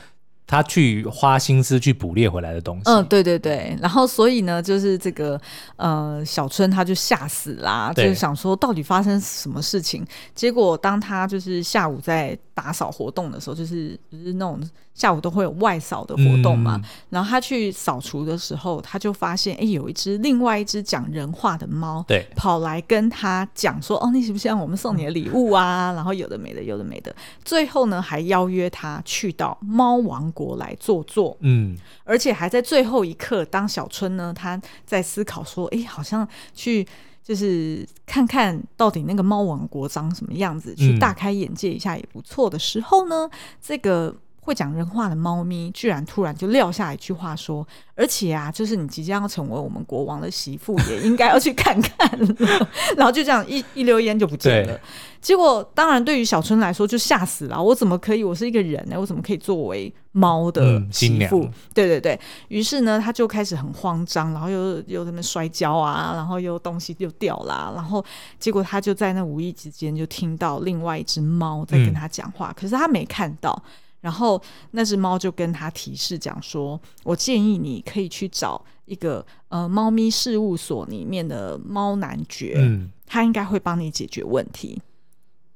[0.52, 2.84] 他去花心思去捕猎回来的东西。
[2.86, 3.74] 嗯，对对对。
[3.82, 5.40] 然后，所以呢，就是这个
[5.78, 10.06] 呃，小春他就吓死啦，对就是想说到底发生什么事情。
[10.36, 14.62] 结果，当他就是下午在打扫活动的时候，就是就是那种
[14.94, 16.76] 下午都会有外扫的活动嘛。
[16.76, 25.94] 嗯、然后他去扫除的时候，他就发现，哎，有一只另外一只讲人话的猫，对，跑来跟他讲说，哦，你喜不喜欢我们送你的礼物啊？
[25.96, 27.16] 然后有的没的，有的没的。
[27.46, 30.42] 最后呢，还邀约他去到猫王国。
[30.42, 36.84] 国来坐坐，嗯，而且还在最后一刻，当小春呢，他在思考说，哎，好像去
[37.24, 43.30] 就是看看到底那个猫王国长什么样子，去大开眼界一下也不错的时候呢，
[43.62, 52.10] 这个会讲人话的猫咪居然突然就撂下一句话说：“而且啊，就是你即将要成为我们国王的媳妇，也应该要去看看。
[52.98, 54.80] ”然后就这样一一溜烟就不见了。
[55.22, 58.24] 结果当然对于小春来说就吓死了，我怎么可以？
[58.24, 61.44] 我是一个人呢，我怎么可以作为猫的媳妇？
[61.44, 68.04] 嗯、对对对，于是呢，他就开始很慌张，然后又又在那摔跤啊，然后又东西又掉啦，然后
[68.40, 73.64] 结果他就在那无意之间就听到另外一只猫在跟他讲话，嗯、可是他没看到。
[74.02, 84.82] 然后那只猫就跟他提示讲说：“我建议你可以去找一个呃猫咪事务所里面的猫男爵，嗯，他应该会帮你解决问题。”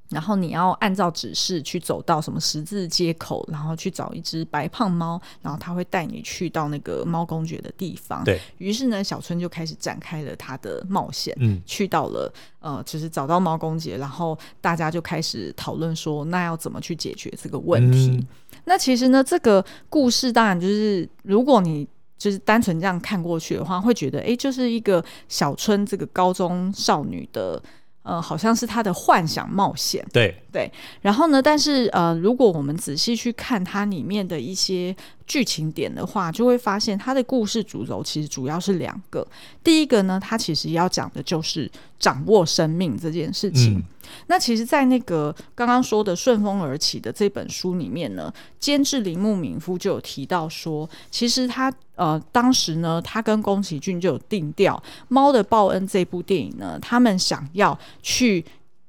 [0.09, 8.23] 然后你要按照指示去走到什么十字街口，然后去找一只白胖猫，然后他会带你去到那个猫公爵的地方。
[8.23, 18.09] 对，于是呢，小春就开始展开了他的冒险，嗯，去到了呃，就是找到猫公爵，然后大家就开始讨论说，那要怎么去解决这个问题？
[18.11, 18.27] 嗯、
[18.65, 21.87] 那其实呢，这个故事当然就是如果你
[22.17, 27.61] 就是单纯这样看过去的话，会觉得哎，就是一个小春这个高中少女的。
[28.05, 30.71] 呃，好像是他的幻想冒险，对对。
[31.01, 34.95] 然后呢，但是呃，如果我们仔细去看它里面的一些
[35.27, 39.25] 剧情点的话，就会发现它的故事主轴其实主要是两个。
[39.63, 43.77] 第一个呢，它其实要讲的就是掌握生命这件事情。
[43.77, 43.83] 嗯
[44.27, 58.45] 那其实，在那个刚刚说的《顺风而起》的这本书里面呢，监制铃木敏夫就有提到说，其实他呃当时呢，他跟宫崎骏就有定调《猫的报恩》这部电影呢，他们想要去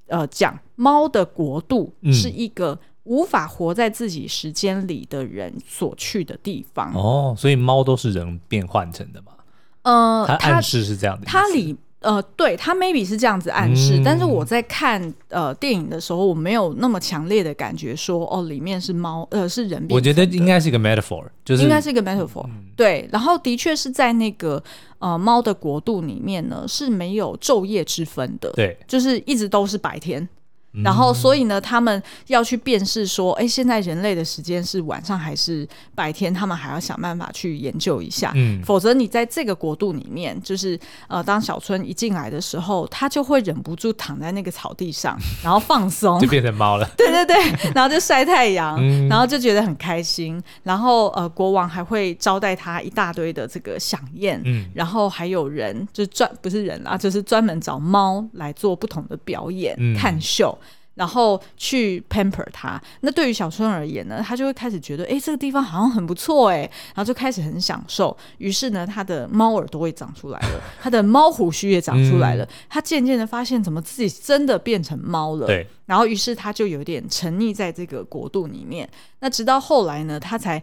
[0.09, 6.92] 呃讲猫的国度是一个无法活在自己时间里的人所去的地方。
[6.92, 9.33] 哦，所以猫都是人变换成的嘛？
[9.83, 11.77] 呃，它暗示是这样的，它里。
[12.01, 19.85] 呃，对，他 maybe 是这样子暗示，嗯、但是我在看呃电影的时候，我没有那么强烈的感觉说哦，里面是猫，呃，是人。
[19.90, 23.09] 我觉得应该是一个 metaphor，就是应该是一个 metaphor，嗯、对。
[23.11, 24.62] 然后的确是在那个
[25.01, 30.29] 呃猫的国度里面呢，是没有昼夜之分的，对，就是一直都是白天。
[30.85, 36.33] 然后，所以呢，他们要去辨识说，哎，现在人类的时间是晚上还是白天？
[36.33, 38.33] 他们还要想办法去研究一下。
[38.35, 46.89] 嗯，否则你在这个国度里面，就是呃，当小春一进来的时候，他就会忍不住躺在那个草地上， 然后放松，就变成猫了。
[46.97, 47.37] 对 对对，
[47.75, 50.43] 然后就晒太阳，嗯、然后就觉得很开心。
[50.62, 54.41] 然后呃，国王还会招待他一大堆的这个飨宴。
[54.45, 60.57] 嗯，然后还有人就专不是人啦，就是专门找猫来做不同的表演、嗯、看秀。
[60.97, 66.63] 然后去 pamper 它，那对于小春而言呢，他就会开始觉得，哎，这个地方好像很不错，哎，
[66.95, 68.17] 然后就开始很享受。
[68.39, 72.45] 于是呢，他的猫耳朵也长出来了， 他的猫胡须也长出来了。
[72.45, 75.47] 嗯、他渐渐的发现，怎么自己真的变成猫了？
[75.47, 75.67] 对。
[75.87, 78.89] 然后，于是他就有点沉溺在这个国度里面。
[79.21, 80.61] 那直到后来呢，他才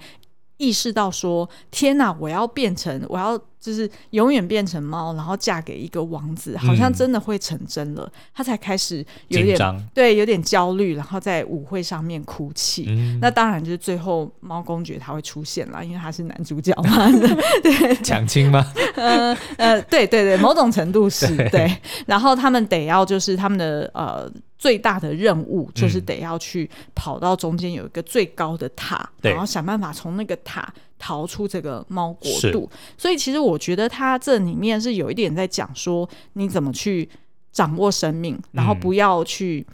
[0.57, 3.39] 意识到说，天哪，我要变成，我要。
[3.63, 8.03] 就是永远变成猫，然后嫁给一个王子，好像真的会成真了。
[8.03, 8.97] 嗯、他才开始
[9.29, 9.57] 有点
[9.93, 12.87] 对，有点焦虑，然后在舞会上面哭泣。
[12.89, 17.09] 嗯、那当然就是最后猫公爵他会出现了，因为他是男主角嘛。
[17.63, 18.69] 对，抢亲吗？
[18.95, 21.77] 呃呃，对对对，某种程度是 对，对。
[22.05, 24.29] 然后他们得要就是他们的呃
[24.63, 30.73] 最大的任务就是得要去跑到中间有一个最高的塔，嗯、然后想办法从那个塔。
[31.05, 37.09] 逃出这个猫国度，所以其实我觉得它这里面是有一点在讲说你怎么去
[37.51, 39.67] 掌握生命，嗯、然后不要去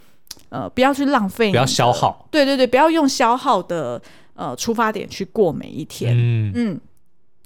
[0.50, 4.02] 呃不要去浪费，不要消耗，对对对，不要用消耗的
[4.34, 6.52] 呃出发点去过每一天，嗯。
[6.56, 6.82] 嗯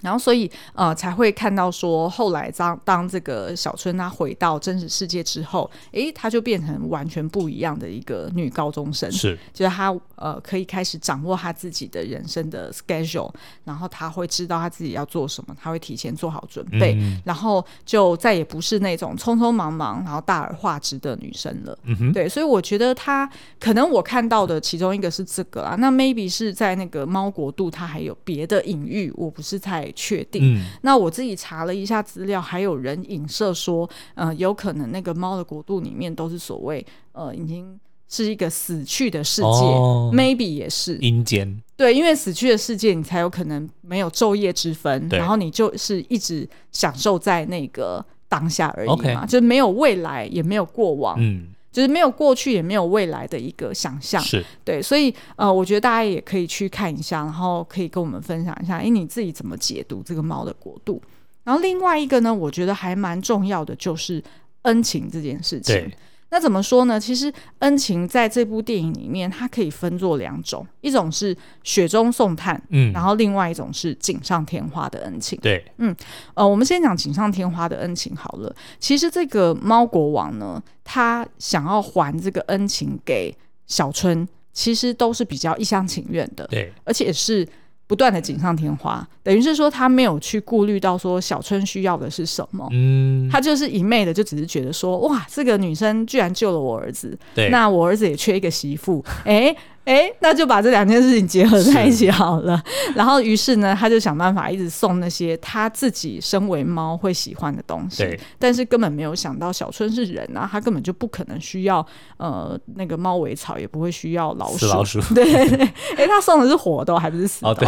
[0.04, 13.32] 然后，所以呃，才会看到说，后来当当这个小春她回到真实世界之后，诶，她就变成完全不一样的一个女高中生，是，就是她呃，可以开始掌握她自己的人生的 schedule，
[13.64, 21.78] 然后她会知道她自己要做什么，她会提前做好准备，嗯、然后就再也不是那种匆匆忙忙然后大而化之的女生了。
[22.14, 29.93] 对，所以我觉得她可能我看到的其中一个是这个啊，那 maybe 是在那个猫国度，她还有别的隐喻，我不是太。
[29.96, 30.56] 确定。
[30.56, 37.80] 嗯、那我自己查了一下资料，还有人影射说，呃，有可能那个猫的国度里面都是所谓，呃，已经
[38.10, 41.62] 是一个死去的世界，哦，maybe 也是阴间。
[41.76, 51.16] 对，因为死去的世界，你才有可能没有昼夜之分，然后你就是一直享受在那个当下而已嘛.就是没有未来，也没有过往。
[51.20, 51.48] 嗯。
[51.74, 61.02] 就是没有过去也没有未来的一个想象，是对，所以呃，我觉得大家也可以去看一下，然后可以跟我们分享一下，哎，你自己怎么解读这个猫的国度？
[61.44, 64.24] 然后另外一个呢，我觉得还蛮重要的，就是
[64.62, 65.92] 恩情这件事情。
[66.34, 67.00] 对那怎么说呢？
[67.00, 75.38] 其实恩情在这部电影里面，它可以分作两种，一种是雪中送炭，嗯，然后另外一种是锦上添花的恩情。
[75.44, 75.96] 对，嗯，
[76.34, 78.54] 呃，我们先讲锦上添花的恩情好了。
[78.80, 83.32] 其实这个猫国王呢，他想要还这个恩情给
[83.68, 87.48] 小春，其实都是比较一厢情愿的，对，而且是。
[87.94, 99.56] 不断的锦上添花，等于是说他没有去顾虑到说小春需要的是什么，嗯，他就是一昧的就只是觉得说，哇，这个女生居然救了我儿子，对，那我儿子也缺一个媳妇，哎。
[99.86, 102.62] 哎，那就把这两件事情结合在一起好了。
[102.96, 108.18] 然后，于是呢，他就想办法一直送那些他自己身为猫会喜欢的东西。
[108.40, 111.86] 但是根本没有想到小春是人啊，他根本就不可能需要
[112.18, 114.66] 呃那个猫尾草，也不会需要老鼠。
[114.68, 115.02] 老鼠。
[115.14, 115.66] 对 对对。
[115.98, 117.50] 哎，他送的是活的，还不是死的。
[117.50, 117.68] 哦，对。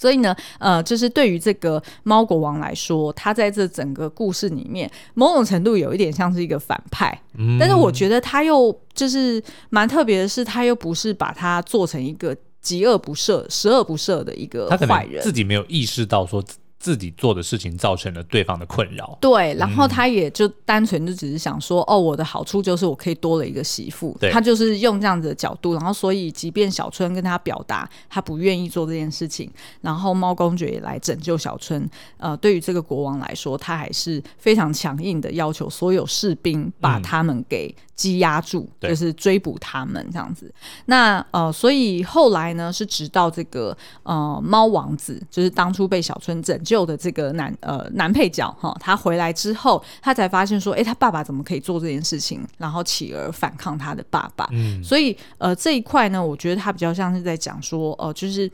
[0.02, 7.16] 所以呢，呃，就是对于这个猫国王来说，他在这整个故事里面，某种程度有一点像是一个反派。
[7.38, 7.60] 嗯。
[7.60, 16.44] 但是我觉得他又就是蛮特别的是，他又不是把它做成一个极恶不赦、十恶不赦的一个坏人，自己没有意识到说。
[16.82, 29.48] 自己做的事情造成了对方的困扰，对，然后他也就单纯就只是想说，嗯、哦，我的好处就是我可以多了一个媳妇，他就是用这样子的角度，然后所以即便小春跟他表达他不愿意做这件事情，
[29.82, 37.76] 然后猫公爵也来拯救小春，呃，对于这个国王来说，他还是非常强硬的要求所有士兵把他们给。
[38.02, 40.52] 积压住，就是追捕他们这样子。
[40.86, 54.48] 那呃，所以后来呢，是直到这个呃猫王子，就是当初被小春拯救的这个男呃男配角哈，他回来之后，他才发现说，哎、欸，他爸爸怎么可以做这件事情，然后起而反抗他的爸爸。
[54.52, 58.48] 嗯，所以呃这一块呢，我觉得他比较像是在讲说，哦、呃，就是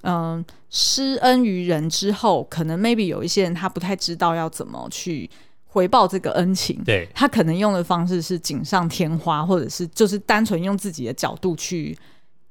[0.00, 5.28] 嗯、呃，施恩于人之后，可能 maybe 有一些人他不太知道要怎么去。
[5.74, 11.98] 回报这个恩情，对，他可能用的方式是锦上添花，或者是就是单纯用自己的角度去。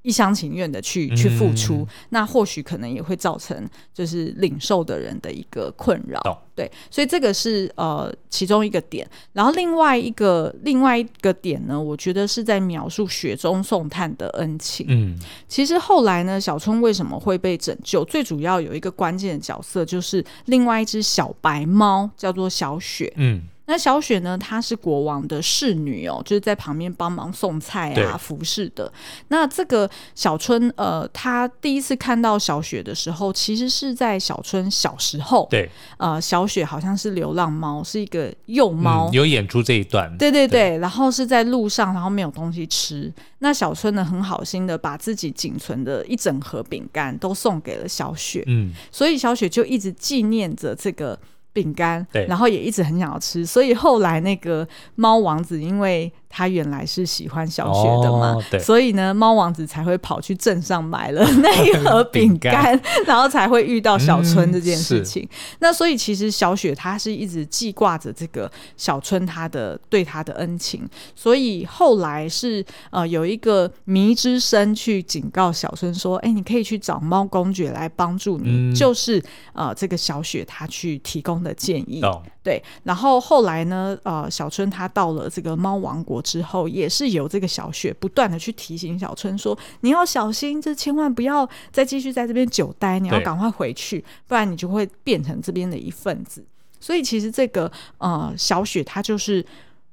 [0.04, 6.22] 一厢情愿的去去付出，嗯，那或许可能也会造成就是领受的人的一个困扰，
[6.56, 9.08] 对，所以这个是呃其中一个点。
[9.32, 14.86] 然后另外一个另外一个点呢，我觉得是在描述雪中送炭的恩情。
[14.90, 18.04] 嗯，其实后来呢，小春为什么会被拯救？
[18.06, 23.12] 最主要有一个关键的角色就是另外一只小白猫，叫做小雪。
[23.16, 23.44] 嗯。
[23.74, 24.38] 那小雪呢？
[24.38, 28.94] 她是国王的侍女哦，就是在旁边帮忙送菜啊、服侍的。
[29.30, 35.48] 那这个小春，呃，他第一次看到小雪的时候，其实是在小春小时候。
[35.50, 40.16] 对，呃，小雪好像是流浪猫，是一个幼猫，嗯，有演出这一段。
[40.20, 43.12] 对对对，对，然后是在路上，然后没有东西吃。
[43.40, 48.44] 那小春呢，很好心的把自己仅存的一整盒饼干都送给了小雪。
[48.46, 51.20] 嗯，所以小雪就一直纪念着这个。
[51.54, 65.22] 饼干，对，然后也一直很想要吃，所以后来那个猫王子，因为他原来是喜欢小雪的嘛，哦、所以呢，猫王子才会跑去镇上买了那一盒饼干， 然后才会遇到小春这件事情。
[65.22, 70.82] 嗯、那所以其实小雪她是一直记挂着这个小春他的对他的恩情，
[71.14, 78.50] 所以后来是呃有一个谜之声去警告小春说：“哎，你可以去找猫公爵来帮助你。
[78.50, 82.02] 嗯”就是呃这个小雪她去提供的建议。
[82.02, 83.98] 哦对，然后后来呢？
[84.04, 96.44] 呃，小春他到了这个猫王国之后，也是由这个小雪不断的去提醒小春说：“你要小心，这千万不要再继续在这边久待，你要赶快回去，不然你就会变成这边的一份子。”
[96.82, 99.46] 所以其实这个呃，小雪她就是。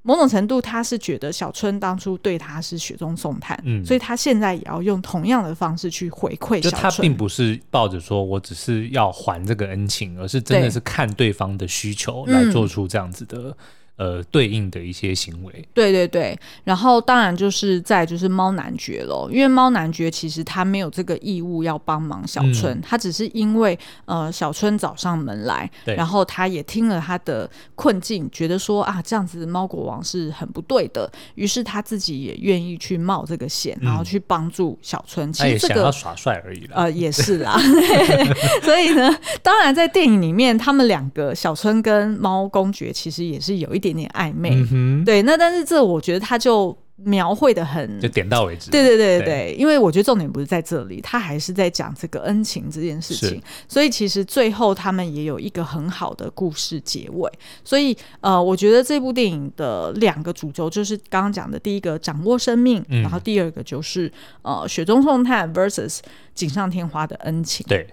[0.03, 6.71] 某种程度，他是觉得小春当初对他是雪中送炭，嗯，所以他现在也要用同样的方式去回馈小春。
[6.71, 13.57] 就他并不是抱着说我只是要还这个恩情，而是真的是看对方的需求来做出这样子的。
[14.01, 16.35] 呃，对应的一些行为，对对对，
[16.65, 35.29] 然后当然就是在就是猫男爵喽，因为猫男爵其实他没有这个义务要帮忙小春，嗯、他只是因为呃小春找上门来，然后他也听了他的困境，觉得说啊这样子猫国王是很不对的，于是他自己也愿意去冒这个险，然后去帮助小春。
[35.29, 37.61] 嗯、其实这个想要耍帅而已啦，呃也是啦，
[38.65, 43.90] 所以呢，当然在电影里面，他们两个小春跟猫公爵其实也是有一点。
[43.93, 48.71] 点点暧昧，嗯，对，那但是这我觉得他就描绘的很，就点到为止。
[48.71, 53.43] 对对对对，对，因为我觉得重点不是在这里，他还是在讲这个恩情这件事情。
[53.67, 57.31] 所以其实最后他们也有一个很好的故事结尾。
[57.65, 64.13] 所以呃，我觉得这部电影的两个主轴就是刚刚讲的第一个掌握生命，嗯，然后第二个就是
[64.43, 66.01] 呃雪中送炭 versus
[66.35, 67.65] 锦上添花的恩情。
[67.67, 67.87] 对，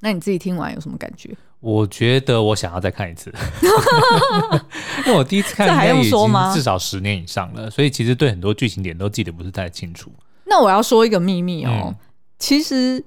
[0.00, 1.30] 那你自己听完有什么感觉？
[1.60, 3.30] 我觉得我想要再看一次，
[5.06, 10.10] 因为我第一次看应该已经至少十年以上了，所以其实对很多剧情点都记得不是太清楚。
[10.46, 11.96] 那我要说一个秘密哦，嗯、
[12.38, 13.04] 其实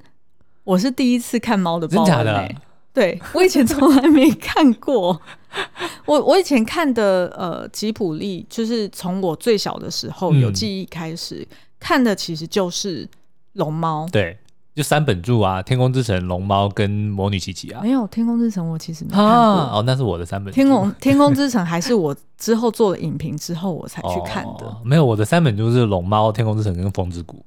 [0.63, 2.55] 我是第一次看猫的报恩、欸，真假的？
[2.93, 5.19] 对，我以前从来没看过。
[6.05, 13.09] 我我以前看的呃吉普力，就是从我最小的时候有记忆开始、嗯、看的，其实就是
[13.53, 14.07] 龙猫。
[14.11, 14.37] 对。
[14.75, 17.81] 就三本著啊，《天空之城》、《龙猫》跟《魔女琪琪》啊。
[17.83, 19.31] 没有《天空之城》，我其实没看过。
[19.31, 20.55] 啊、哦，那是我的三本柱。
[20.55, 24.65] 天空《天空之城》还是我之后做了影评之后我才去看的。
[24.65, 27.37] 哦、没有，我的三本就是《龙猫》、《天空之城》跟《风之谷》。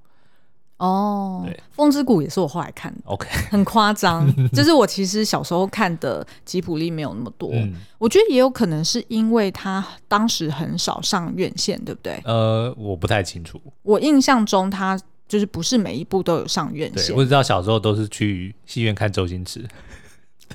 [0.77, 3.01] 哦，对，《风之谷》也是我后来看的。
[3.07, 7.51] OK，很夸张， 就是我其实小时候看的吉普力没有那么多。
[7.55, 12.23] 嗯、我觉得也有可能是因为他当时很少上院线，对不对？
[12.25, 13.61] 呃，我不太清楚。
[13.83, 14.97] 我印象中他。
[15.29, 17.15] 就是不是每一部都有上院线。
[17.15, 19.65] 我只知道小时候都是去戏院看周星驰。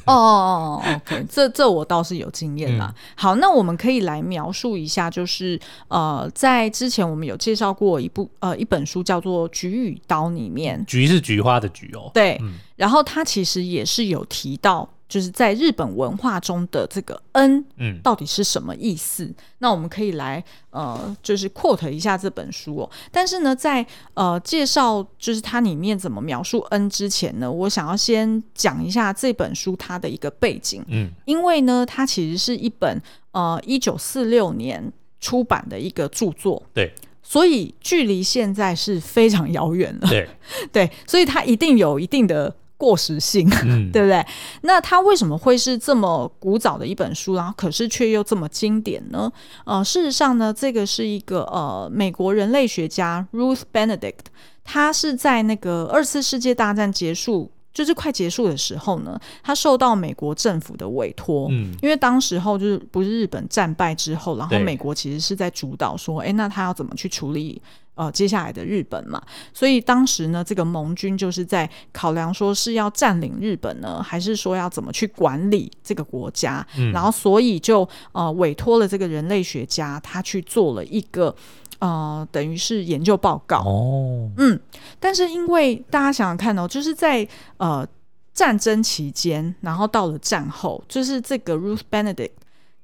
[0.06, 2.94] 哦哦哦，OK，这这我倒是有经验啦。
[2.96, 5.60] 嗯、好，那我们可以来描述一下，就是
[5.90, 12.10] 呃，在之前我们有介绍过一部呃一本书叫做《菊与刀》里面，菊是菊花的菊哦。
[12.14, 14.90] 对，嗯、然后它其实也是有提到。
[15.12, 19.26] 就是在日本文化中的这个恩，嗯，到底是什么意思？
[19.26, 22.90] 嗯、那我们可以来呃，就是 quote 一下这本书哦。
[23.12, 33.02] 但是呢，在呃介绍就是它里面怎么描述恩之前呢，我想要先讲一下这本书它的一个背景，嗯，因为呢，它其实是一本
[33.34, 34.90] 呃一九四六年
[35.20, 40.30] 出版的一个著作，对，所以距离现在是非常遥远了，对，
[40.72, 42.56] 对，所以它一定有一定的。
[42.82, 44.26] 过时性，嗯、 对不对？
[44.62, 49.32] 那它为什么会是这么古早的一本书，然后可是却又这么经典呢？
[49.66, 54.26] 呃，事实上呢，这个是一个呃美国人类学家 Ruth Benedict，
[54.64, 67.62] 他是在那个二次世界大战结束，就是快结束的时候呢，他受到美国政府的委托，嗯，因为当时候就是不是日本战败之后，然后美国其实是在主导说，哎对，那他要怎么去处理？
[67.94, 69.22] 呃，接下来的日本嘛，
[69.54, 76.66] 所以当时呢，这个盟军就是在考量说是要占领日本呢，还是说要怎么去管理这个国家？
[76.78, 81.36] 嗯、然后所以就呃委托了这个人类学家，他去做了一个
[81.82, 83.58] 呃等于是研究报告。
[83.66, 84.58] 哦，嗯，
[85.00, 87.28] 但是因为大家想想看哦，就是在
[87.58, 87.86] 呃
[88.34, 92.32] 战争期间，然后到了战后，就是这个 Ruth Benedict，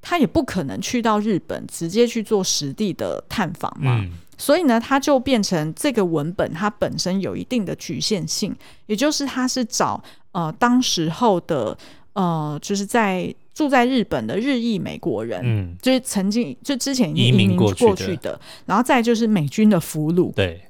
[0.02, 4.02] 他也不可能去到日本直接去做实地的探访嘛。
[4.02, 10.00] 嗯所以呢，它就变成这个文本，它本身有一定的局限性，也就是它是找
[10.32, 11.76] 呃当时候的
[12.14, 20.62] 呃，就是在住在日本的日裔美国人，嗯，就是曾经就之前移民过去的，去的然后再就是美军的俘虏，对，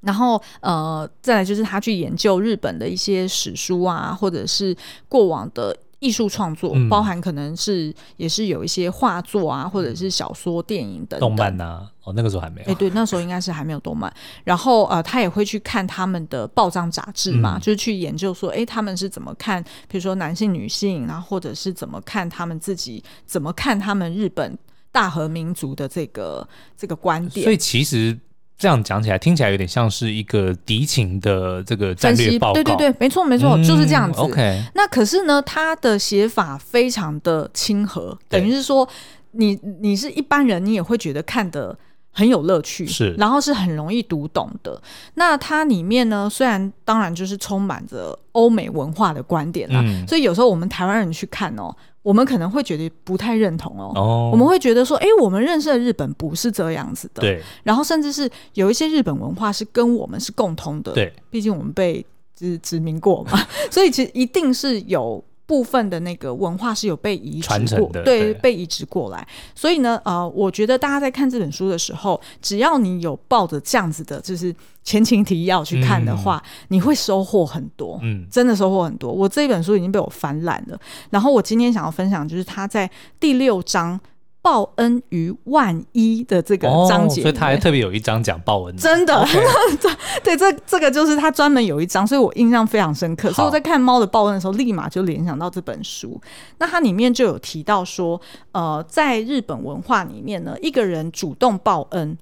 [0.00, 4.76] 然后呃，再来就是他去研究日本的一些史书啊，或者是
[5.08, 5.76] 过往的。
[6.06, 11.20] 艺术创作包含可能是也是有一些画作啊，或者是小说、电影等等。
[11.20, 12.70] 动漫啊，哦，那个时候还没有。
[12.70, 14.12] 哎，对，那时候应该是还没有动漫。
[14.44, 24.56] 然后呃，他也会去看他们的报章杂志嘛，嗯、就是去研究说，哎，他们是怎么看，比如说男性、女性，然后或者是怎么看他们自己，怎么看他们日本
[24.92, 27.42] 大和民族的这个这个观点。
[27.42, 28.16] 所以其实。
[28.58, 32.54] 这样讲起来，听起来有点像是一个敌情的这个战略报告。
[32.54, 34.18] 对对对，没错没错，嗯、就是这样子。
[34.20, 38.88] OK，那可是呢，他的写法非常的亲和，等于是说，
[39.32, 41.78] 你你是一般人，你也会觉得看的
[42.12, 44.80] 很有乐趣，是，然后是很容易读懂的。
[45.14, 51.74] 那它里面呢，虽然当然就是充满着欧美文化的观点啦，嗯、所以有时候我们台湾人去看哦。
[52.06, 57.42] 我们可能会觉得不太认同哦，oh, 我们会觉得说，哎，我们认识的日本不是这样子的，对。
[57.64, 61.12] 然后甚至是有一些日本文化是跟我们是共通的，对。
[61.30, 65.20] 毕竟我们被殖殖民过嘛， 所以其实一定是有。
[65.46, 69.26] 部分的那个文化是有被移植过，对，对被移植过来。
[69.54, 79.12] 所以呢，呃，我觉得大家在看这本书的时候，只要你有抱着这样子的，就是前情提要去看的话，嗯、你会收获很多，嗯，真的收获很多。
[79.12, 80.78] 我这一本书已经被我翻烂了，
[81.10, 82.90] 然后我今天想要分享，就是他在
[83.20, 83.98] 第六章。
[84.46, 89.26] 报恩于万一的这个章节，哦，所以他还特别有一章讲报恩，真的.
[90.22, 93.32] 对，这这个就是他专门有一章，所以我印象非常深刻。
[93.32, 96.20] 所以我在看猫的报恩的时候，立马就联想到这本书。
[96.58, 98.20] 那它里面就有提到说，
[98.52, 102.16] 呃，在日本文化里面呢，一个人主动报恩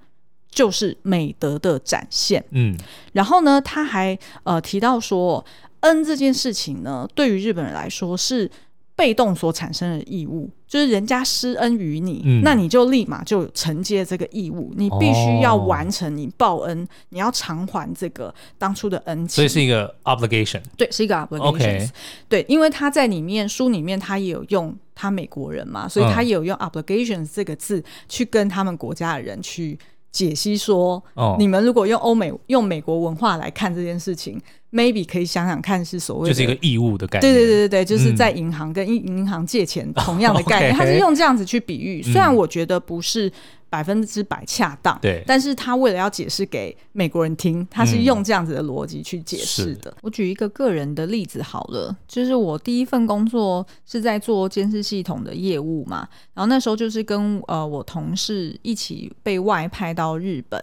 [0.50, 2.42] 就是美德的展现。
[2.52, 2.74] 嗯，
[3.12, 5.44] 然后呢，他还呃提到说，
[5.80, 8.50] 恩这件事情呢，对于日本人来说是
[8.96, 10.48] 被动所产生的义务。
[10.74, 21.88] 就是人家施恩于你，嗯、那你就立马就承接这个义务，你必须要完成你报恩，哦、你要偿还这个当初的恩情，所以是一个 obligation，对，是一个 obligation，Okay
[22.28, 29.78] 对，因为他在里面书里面他也有用他美国人嘛，所以他也有用 obligations 这个字去跟他们国家的人去
[30.10, 34.42] 解析说，哦、你们如果用欧美用美国文化来看这件事情。
[34.74, 37.32] Maybe 可以想想看，是所谓的就是一个义务的概念。
[37.32, 42.02] 对对对对对，就是在银行跟银银行借钱同样的 概念，他、嗯、是用这样子去比喻。
[42.02, 43.32] 虽然我觉得不是
[43.70, 49.92] 百分之百恰当，对、嗯，但是他为了要解释给美国人听，他是用这样子的逻辑去解释的。
[49.92, 60.60] 嗯、我举一个个人的例子好了，就是我第一份工作是在做监视系统的业务嘛，然后那时候就是跟呃我同事一起被外派到日本，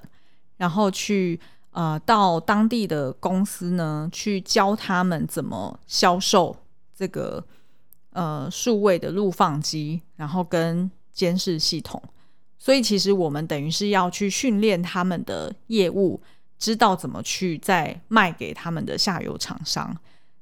[0.57, 1.39] 然后去。
[1.72, 6.56] 呃，到当地的公司呢，去教他们怎么销售
[6.94, 7.44] 这个
[8.12, 12.02] 呃数位的录放机，然后跟监视系统。
[12.60, 16.22] 所以其实我们等于是要去训练他们的业务，
[16.60, 19.98] 知道怎么去再卖给他们的下游厂商。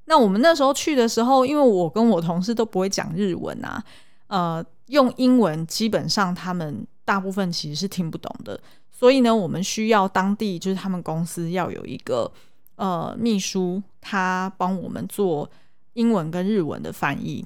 [0.05, 3.83] 那我们那时候去的时候，因为我跟我同事都不会讲日文啊，
[4.27, 8.59] 呃，用英文基本上他们大部分其实是听不懂的。
[8.99, 12.29] 所以呢，我们需要当地就是他们公司要有一个
[12.75, 15.49] 呃秘书，他帮我们做
[15.93, 17.45] 英文跟日文的翻译。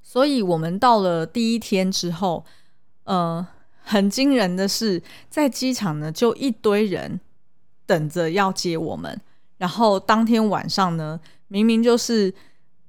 [0.00, 2.44] 所以我们到了第一天之后，
[3.02, 3.44] 呃，
[3.82, 7.18] 很惊人的是，在机场呢就一堆人
[7.84, 9.20] 等着要接我们。
[9.56, 11.18] 然后当天晚上呢，
[11.48, 12.32] 明明就是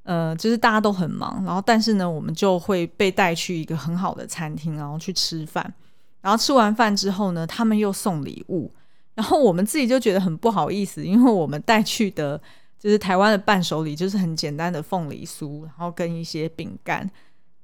[0.04, 5.74] 呃，就是大家都很忙，然后但是呢，我们就会被带去一个很好的餐厅，然后去吃饭。
[6.22, 8.72] 然后吃完饭之后呢，他们又送礼物，
[9.16, 12.40] 然后我们自己就觉得很不好意思，因为我们带去的
[12.78, 17.10] 就是台湾的伴手礼，就是很简单的凤梨酥，然后跟一些饼干。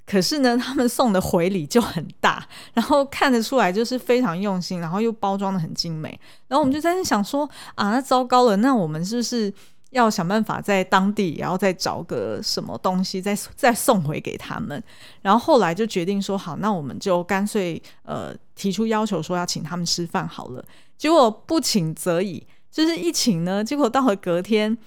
[0.06, 6.10] 可是呢，他们送的回礼就很大，然后看得出来就是非常用心，然后又包装得很精美。
[6.48, 9.52] 然后我们就在那想说啊，那糟糕了，那我们是不是？
[9.96, 14.82] 要想办法在当地，然后再找个什么东西，再再送回给他们。
[15.22, 20.64] 然后后来就决定说，好，那我们就干脆呃提出要求，说要请他们吃饭好了。
[20.98, 24.78] 结果不请则已，就是一请呢，结果到了隔天，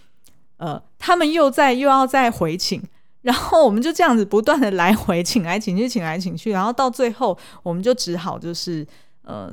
[0.58, 2.82] 呃，他们又在又要再回请，
[3.22, 8.86] 然后我们就这样子不断的来回请来请去，请来请去，然后到最后，我们就只好就是
[9.22, 9.50] 呃。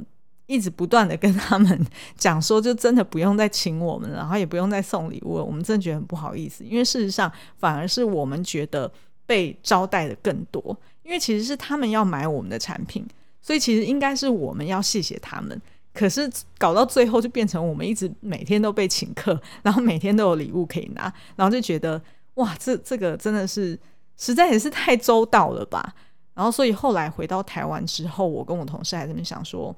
[0.48, 1.86] 一直不断的跟他们
[2.16, 5.44] 讲说，就真的不用再请我们了，然后也不用再送礼物了。
[5.44, 8.92] 我们真的觉得很不好意思，因为事实上反而是我们觉得
[9.26, 13.04] 被招待的更多，因为其实是他们要买我们的产品，
[13.42, 15.60] 所以其实应该是我们要谢谢他们。
[15.94, 16.30] 可是
[16.60, 22.00] 搞到最后就变成我们一直每天都被请客，然后每天都有礼物可以拿，然后就觉得
[22.36, 23.80] 哇，这这个真的是
[24.16, 25.96] 实在也是太周到了吧。
[26.34, 29.76] 然后所以后来回到台湾之后，我跟我同事还在那边想说。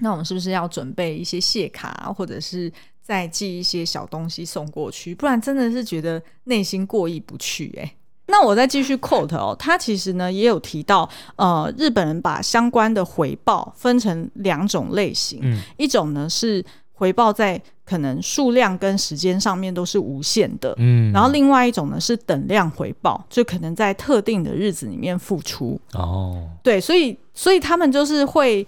[0.00, 2.72] 那我们是不是要准备一些谢卡，或者是
[3.02, 5.14] 再寄一些小东西送过去？
[5.14, 7.94] 不然真的是觉得内心过意不去哎、欸。
[8.26, 25.80] 那我再继续 quote 哦，他其实呢也有提到，呃，日本人把相关的回报分成两种类型，嗯、一种呢是回报在可能数量跟时间上面都是无限的，嗯，然后另外一种呢是等量回报，就可能在特定的日子里面付出。
[25.94, 28.64] 哦，对，所以所以他们就是会。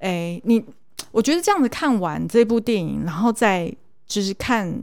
[0.00, 0.62] 哎、欸，你
[1.12, 3.74] 我觉得这样子看完这部电影，然后再
[4.06, 4.82] 就是看，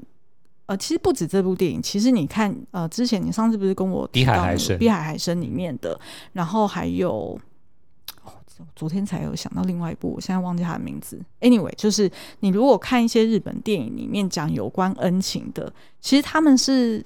[0.65, 5.99] 呃，其实不止这部电影，其实你看，呃，之前你上次不是跟我提到《比海海深》《比海海深》里面的，
[6.33, 7.39] 然后还有，
[8.23, 8.31] 哦，
[8.75, 11.19] 昨天才有想到另外一部，我现在忘记它的名字。
[11.41, 17.03] Anyway，就是你如果看一些日本电影里面讲有关恩情的，其实他们是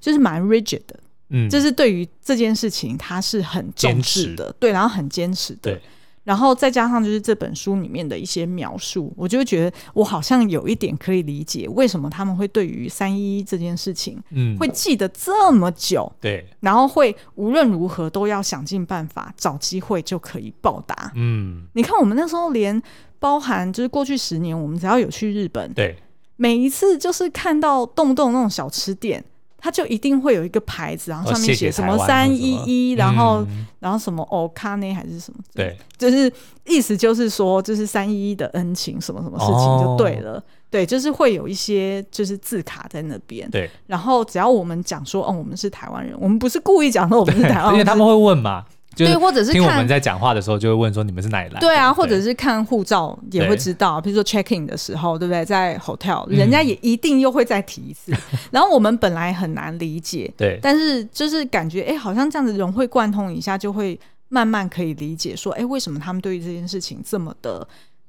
[0.00, 5.82] 就是蛮 rigid 的，嗯，就是对于这件事情他是很重视的，对，然后很坚持的，对。
[6.26, 22.82] 然后再加上就是这本书里面的一些描述，我就会觉得我好像有一点可以理解为什么他们会对于三一一这件事情，嗯，会记得这么久，对，然后会无论如何都要想尽办法找机会就可以报答，嗯，你看我们那时候连
[23.20, 25.96] 包含就是过去十年，我们只要有去日本，对，
[26.34, 29.24] 每一次就是看到动不动那种小吃店。
[29.66, 33.44] 他就一定会有一个牌子，然后上面写什么三一一，然后
[33.80, 36.32] 然后什么哦卡内还是什么，对，就是
[36.64, 48.64] 意思就是说，就是三一一的恩情，什么什么事情就对了，哦、对，就是会有一些就是字卡在那边，对，然后只要我们讲说，哦，我们是台湾人，我们不是故意讲说我们是台湾人， 因为他们会问嘛。
[48.96, 51.60] 就是对，或者是听我们在讲话的时候，就会问说你们是哪里来？
[51.60, 55.44] 对啊，或者是看护照也会知道，比如说 check in 的时候，对不对？
[55.44, 58.10] 在 hotel，人家也一定又会再提一次。
[58.32, 67.68] 嗯、然后我们本来很难理解，对，但是就是感觉哎，好像这样子融会贯通一下，就会慢慢可以理解说，哎，为什么他们对于这件事情这么的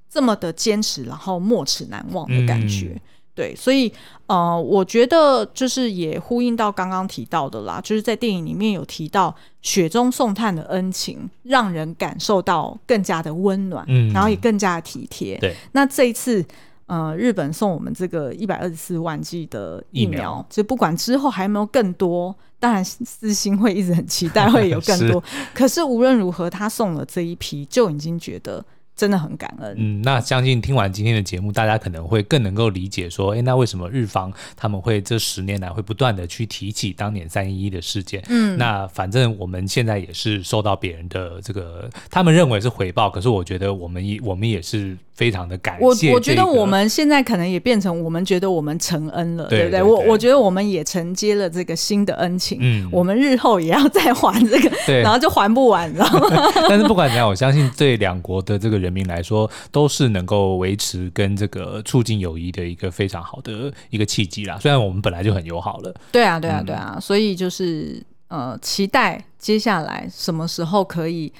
[0.09, 2.93] 这么的坚持，然后没齿难忘的感觉。
[2.93, 3.01] 嗯
[3.37, 3.93] 对，所以
[4.25, 15.37] 呃，我觉得就是也呼应到刚刚提到的啦，就是在电影里面有提到雪中送炭的恩情，让人感受到更加的温暖，嗯，然后也更加的体贴。
[15.37, 16.43] 对，那这一次
[16.87, 25.21] 呃，日本送我们这个一百二十四万剂的疫苗，就不管之后还有没有更多，当然私心会一直很期待会有更多。
[25.29, 28.65] 是可是无论如何，他送了这一批，就已经觉得。
[28.97, 29.75] 真的很感恩。
[29.77, 38.23] 嗯，那相信听完今天的节目，大家可能会更能够理解说，哎，那为什么日方他们会这十年来会不断的去提起当年三一一的事件？
[38.27, 46.13] 嗯，那反正我们现在也是受到别人的这个，他们认为是回报，可是我觉得我们也我们也是非常的感谢、这个。
[46.13, 49.83] 我我觉得我们现在可能也变成我们觉得我们承恩了，对，对不对？
[49.83, 56.51] 我我觉得我们也承接了这个新的恩情，嗯，我们日后也要再还这个，对，然后就还不完，知道吗？
[56.67, 64.57] 但是不管怎样，我相信对两国的这个人民来说，都是能够维持跟这个促进友谊的一个非常好的一个契机啦。
[64.59, 71.31] 虽然我们本来就很友好了，对啊，对啊，对啊，所以就是呃，期待接下来什么时候可以。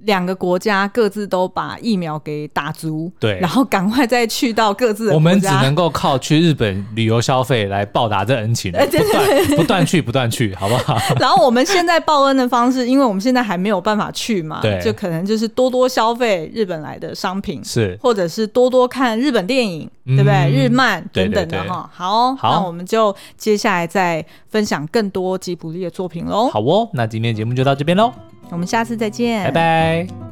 [0.00, 5.14] 两个国家各自都把疫苗给打足，对，然后赶快再去到各自的国家。
[5.14, 10.96] 我们只能够靠去日本旅游消费来报答这恩情， 不断不断去不断去，好不好？
[11.18, 20.50] 然后我们现在报恩的方式，因为我们现在还没有办法去嘛，对，就可能就是多多消费日本来的商品，是，或者是多多看日本电影，嗯、对不对？
[20.50, 21.90] 日漫等等的哈。
[21.92, 26.48] 好，好，那我们就接下来再分享更多吉卜力的作品喽。
[26.48, 28.12] 好哦，那今天节目就到这边喽。
[28.50, 30.27] 我们下次再见，拜拜。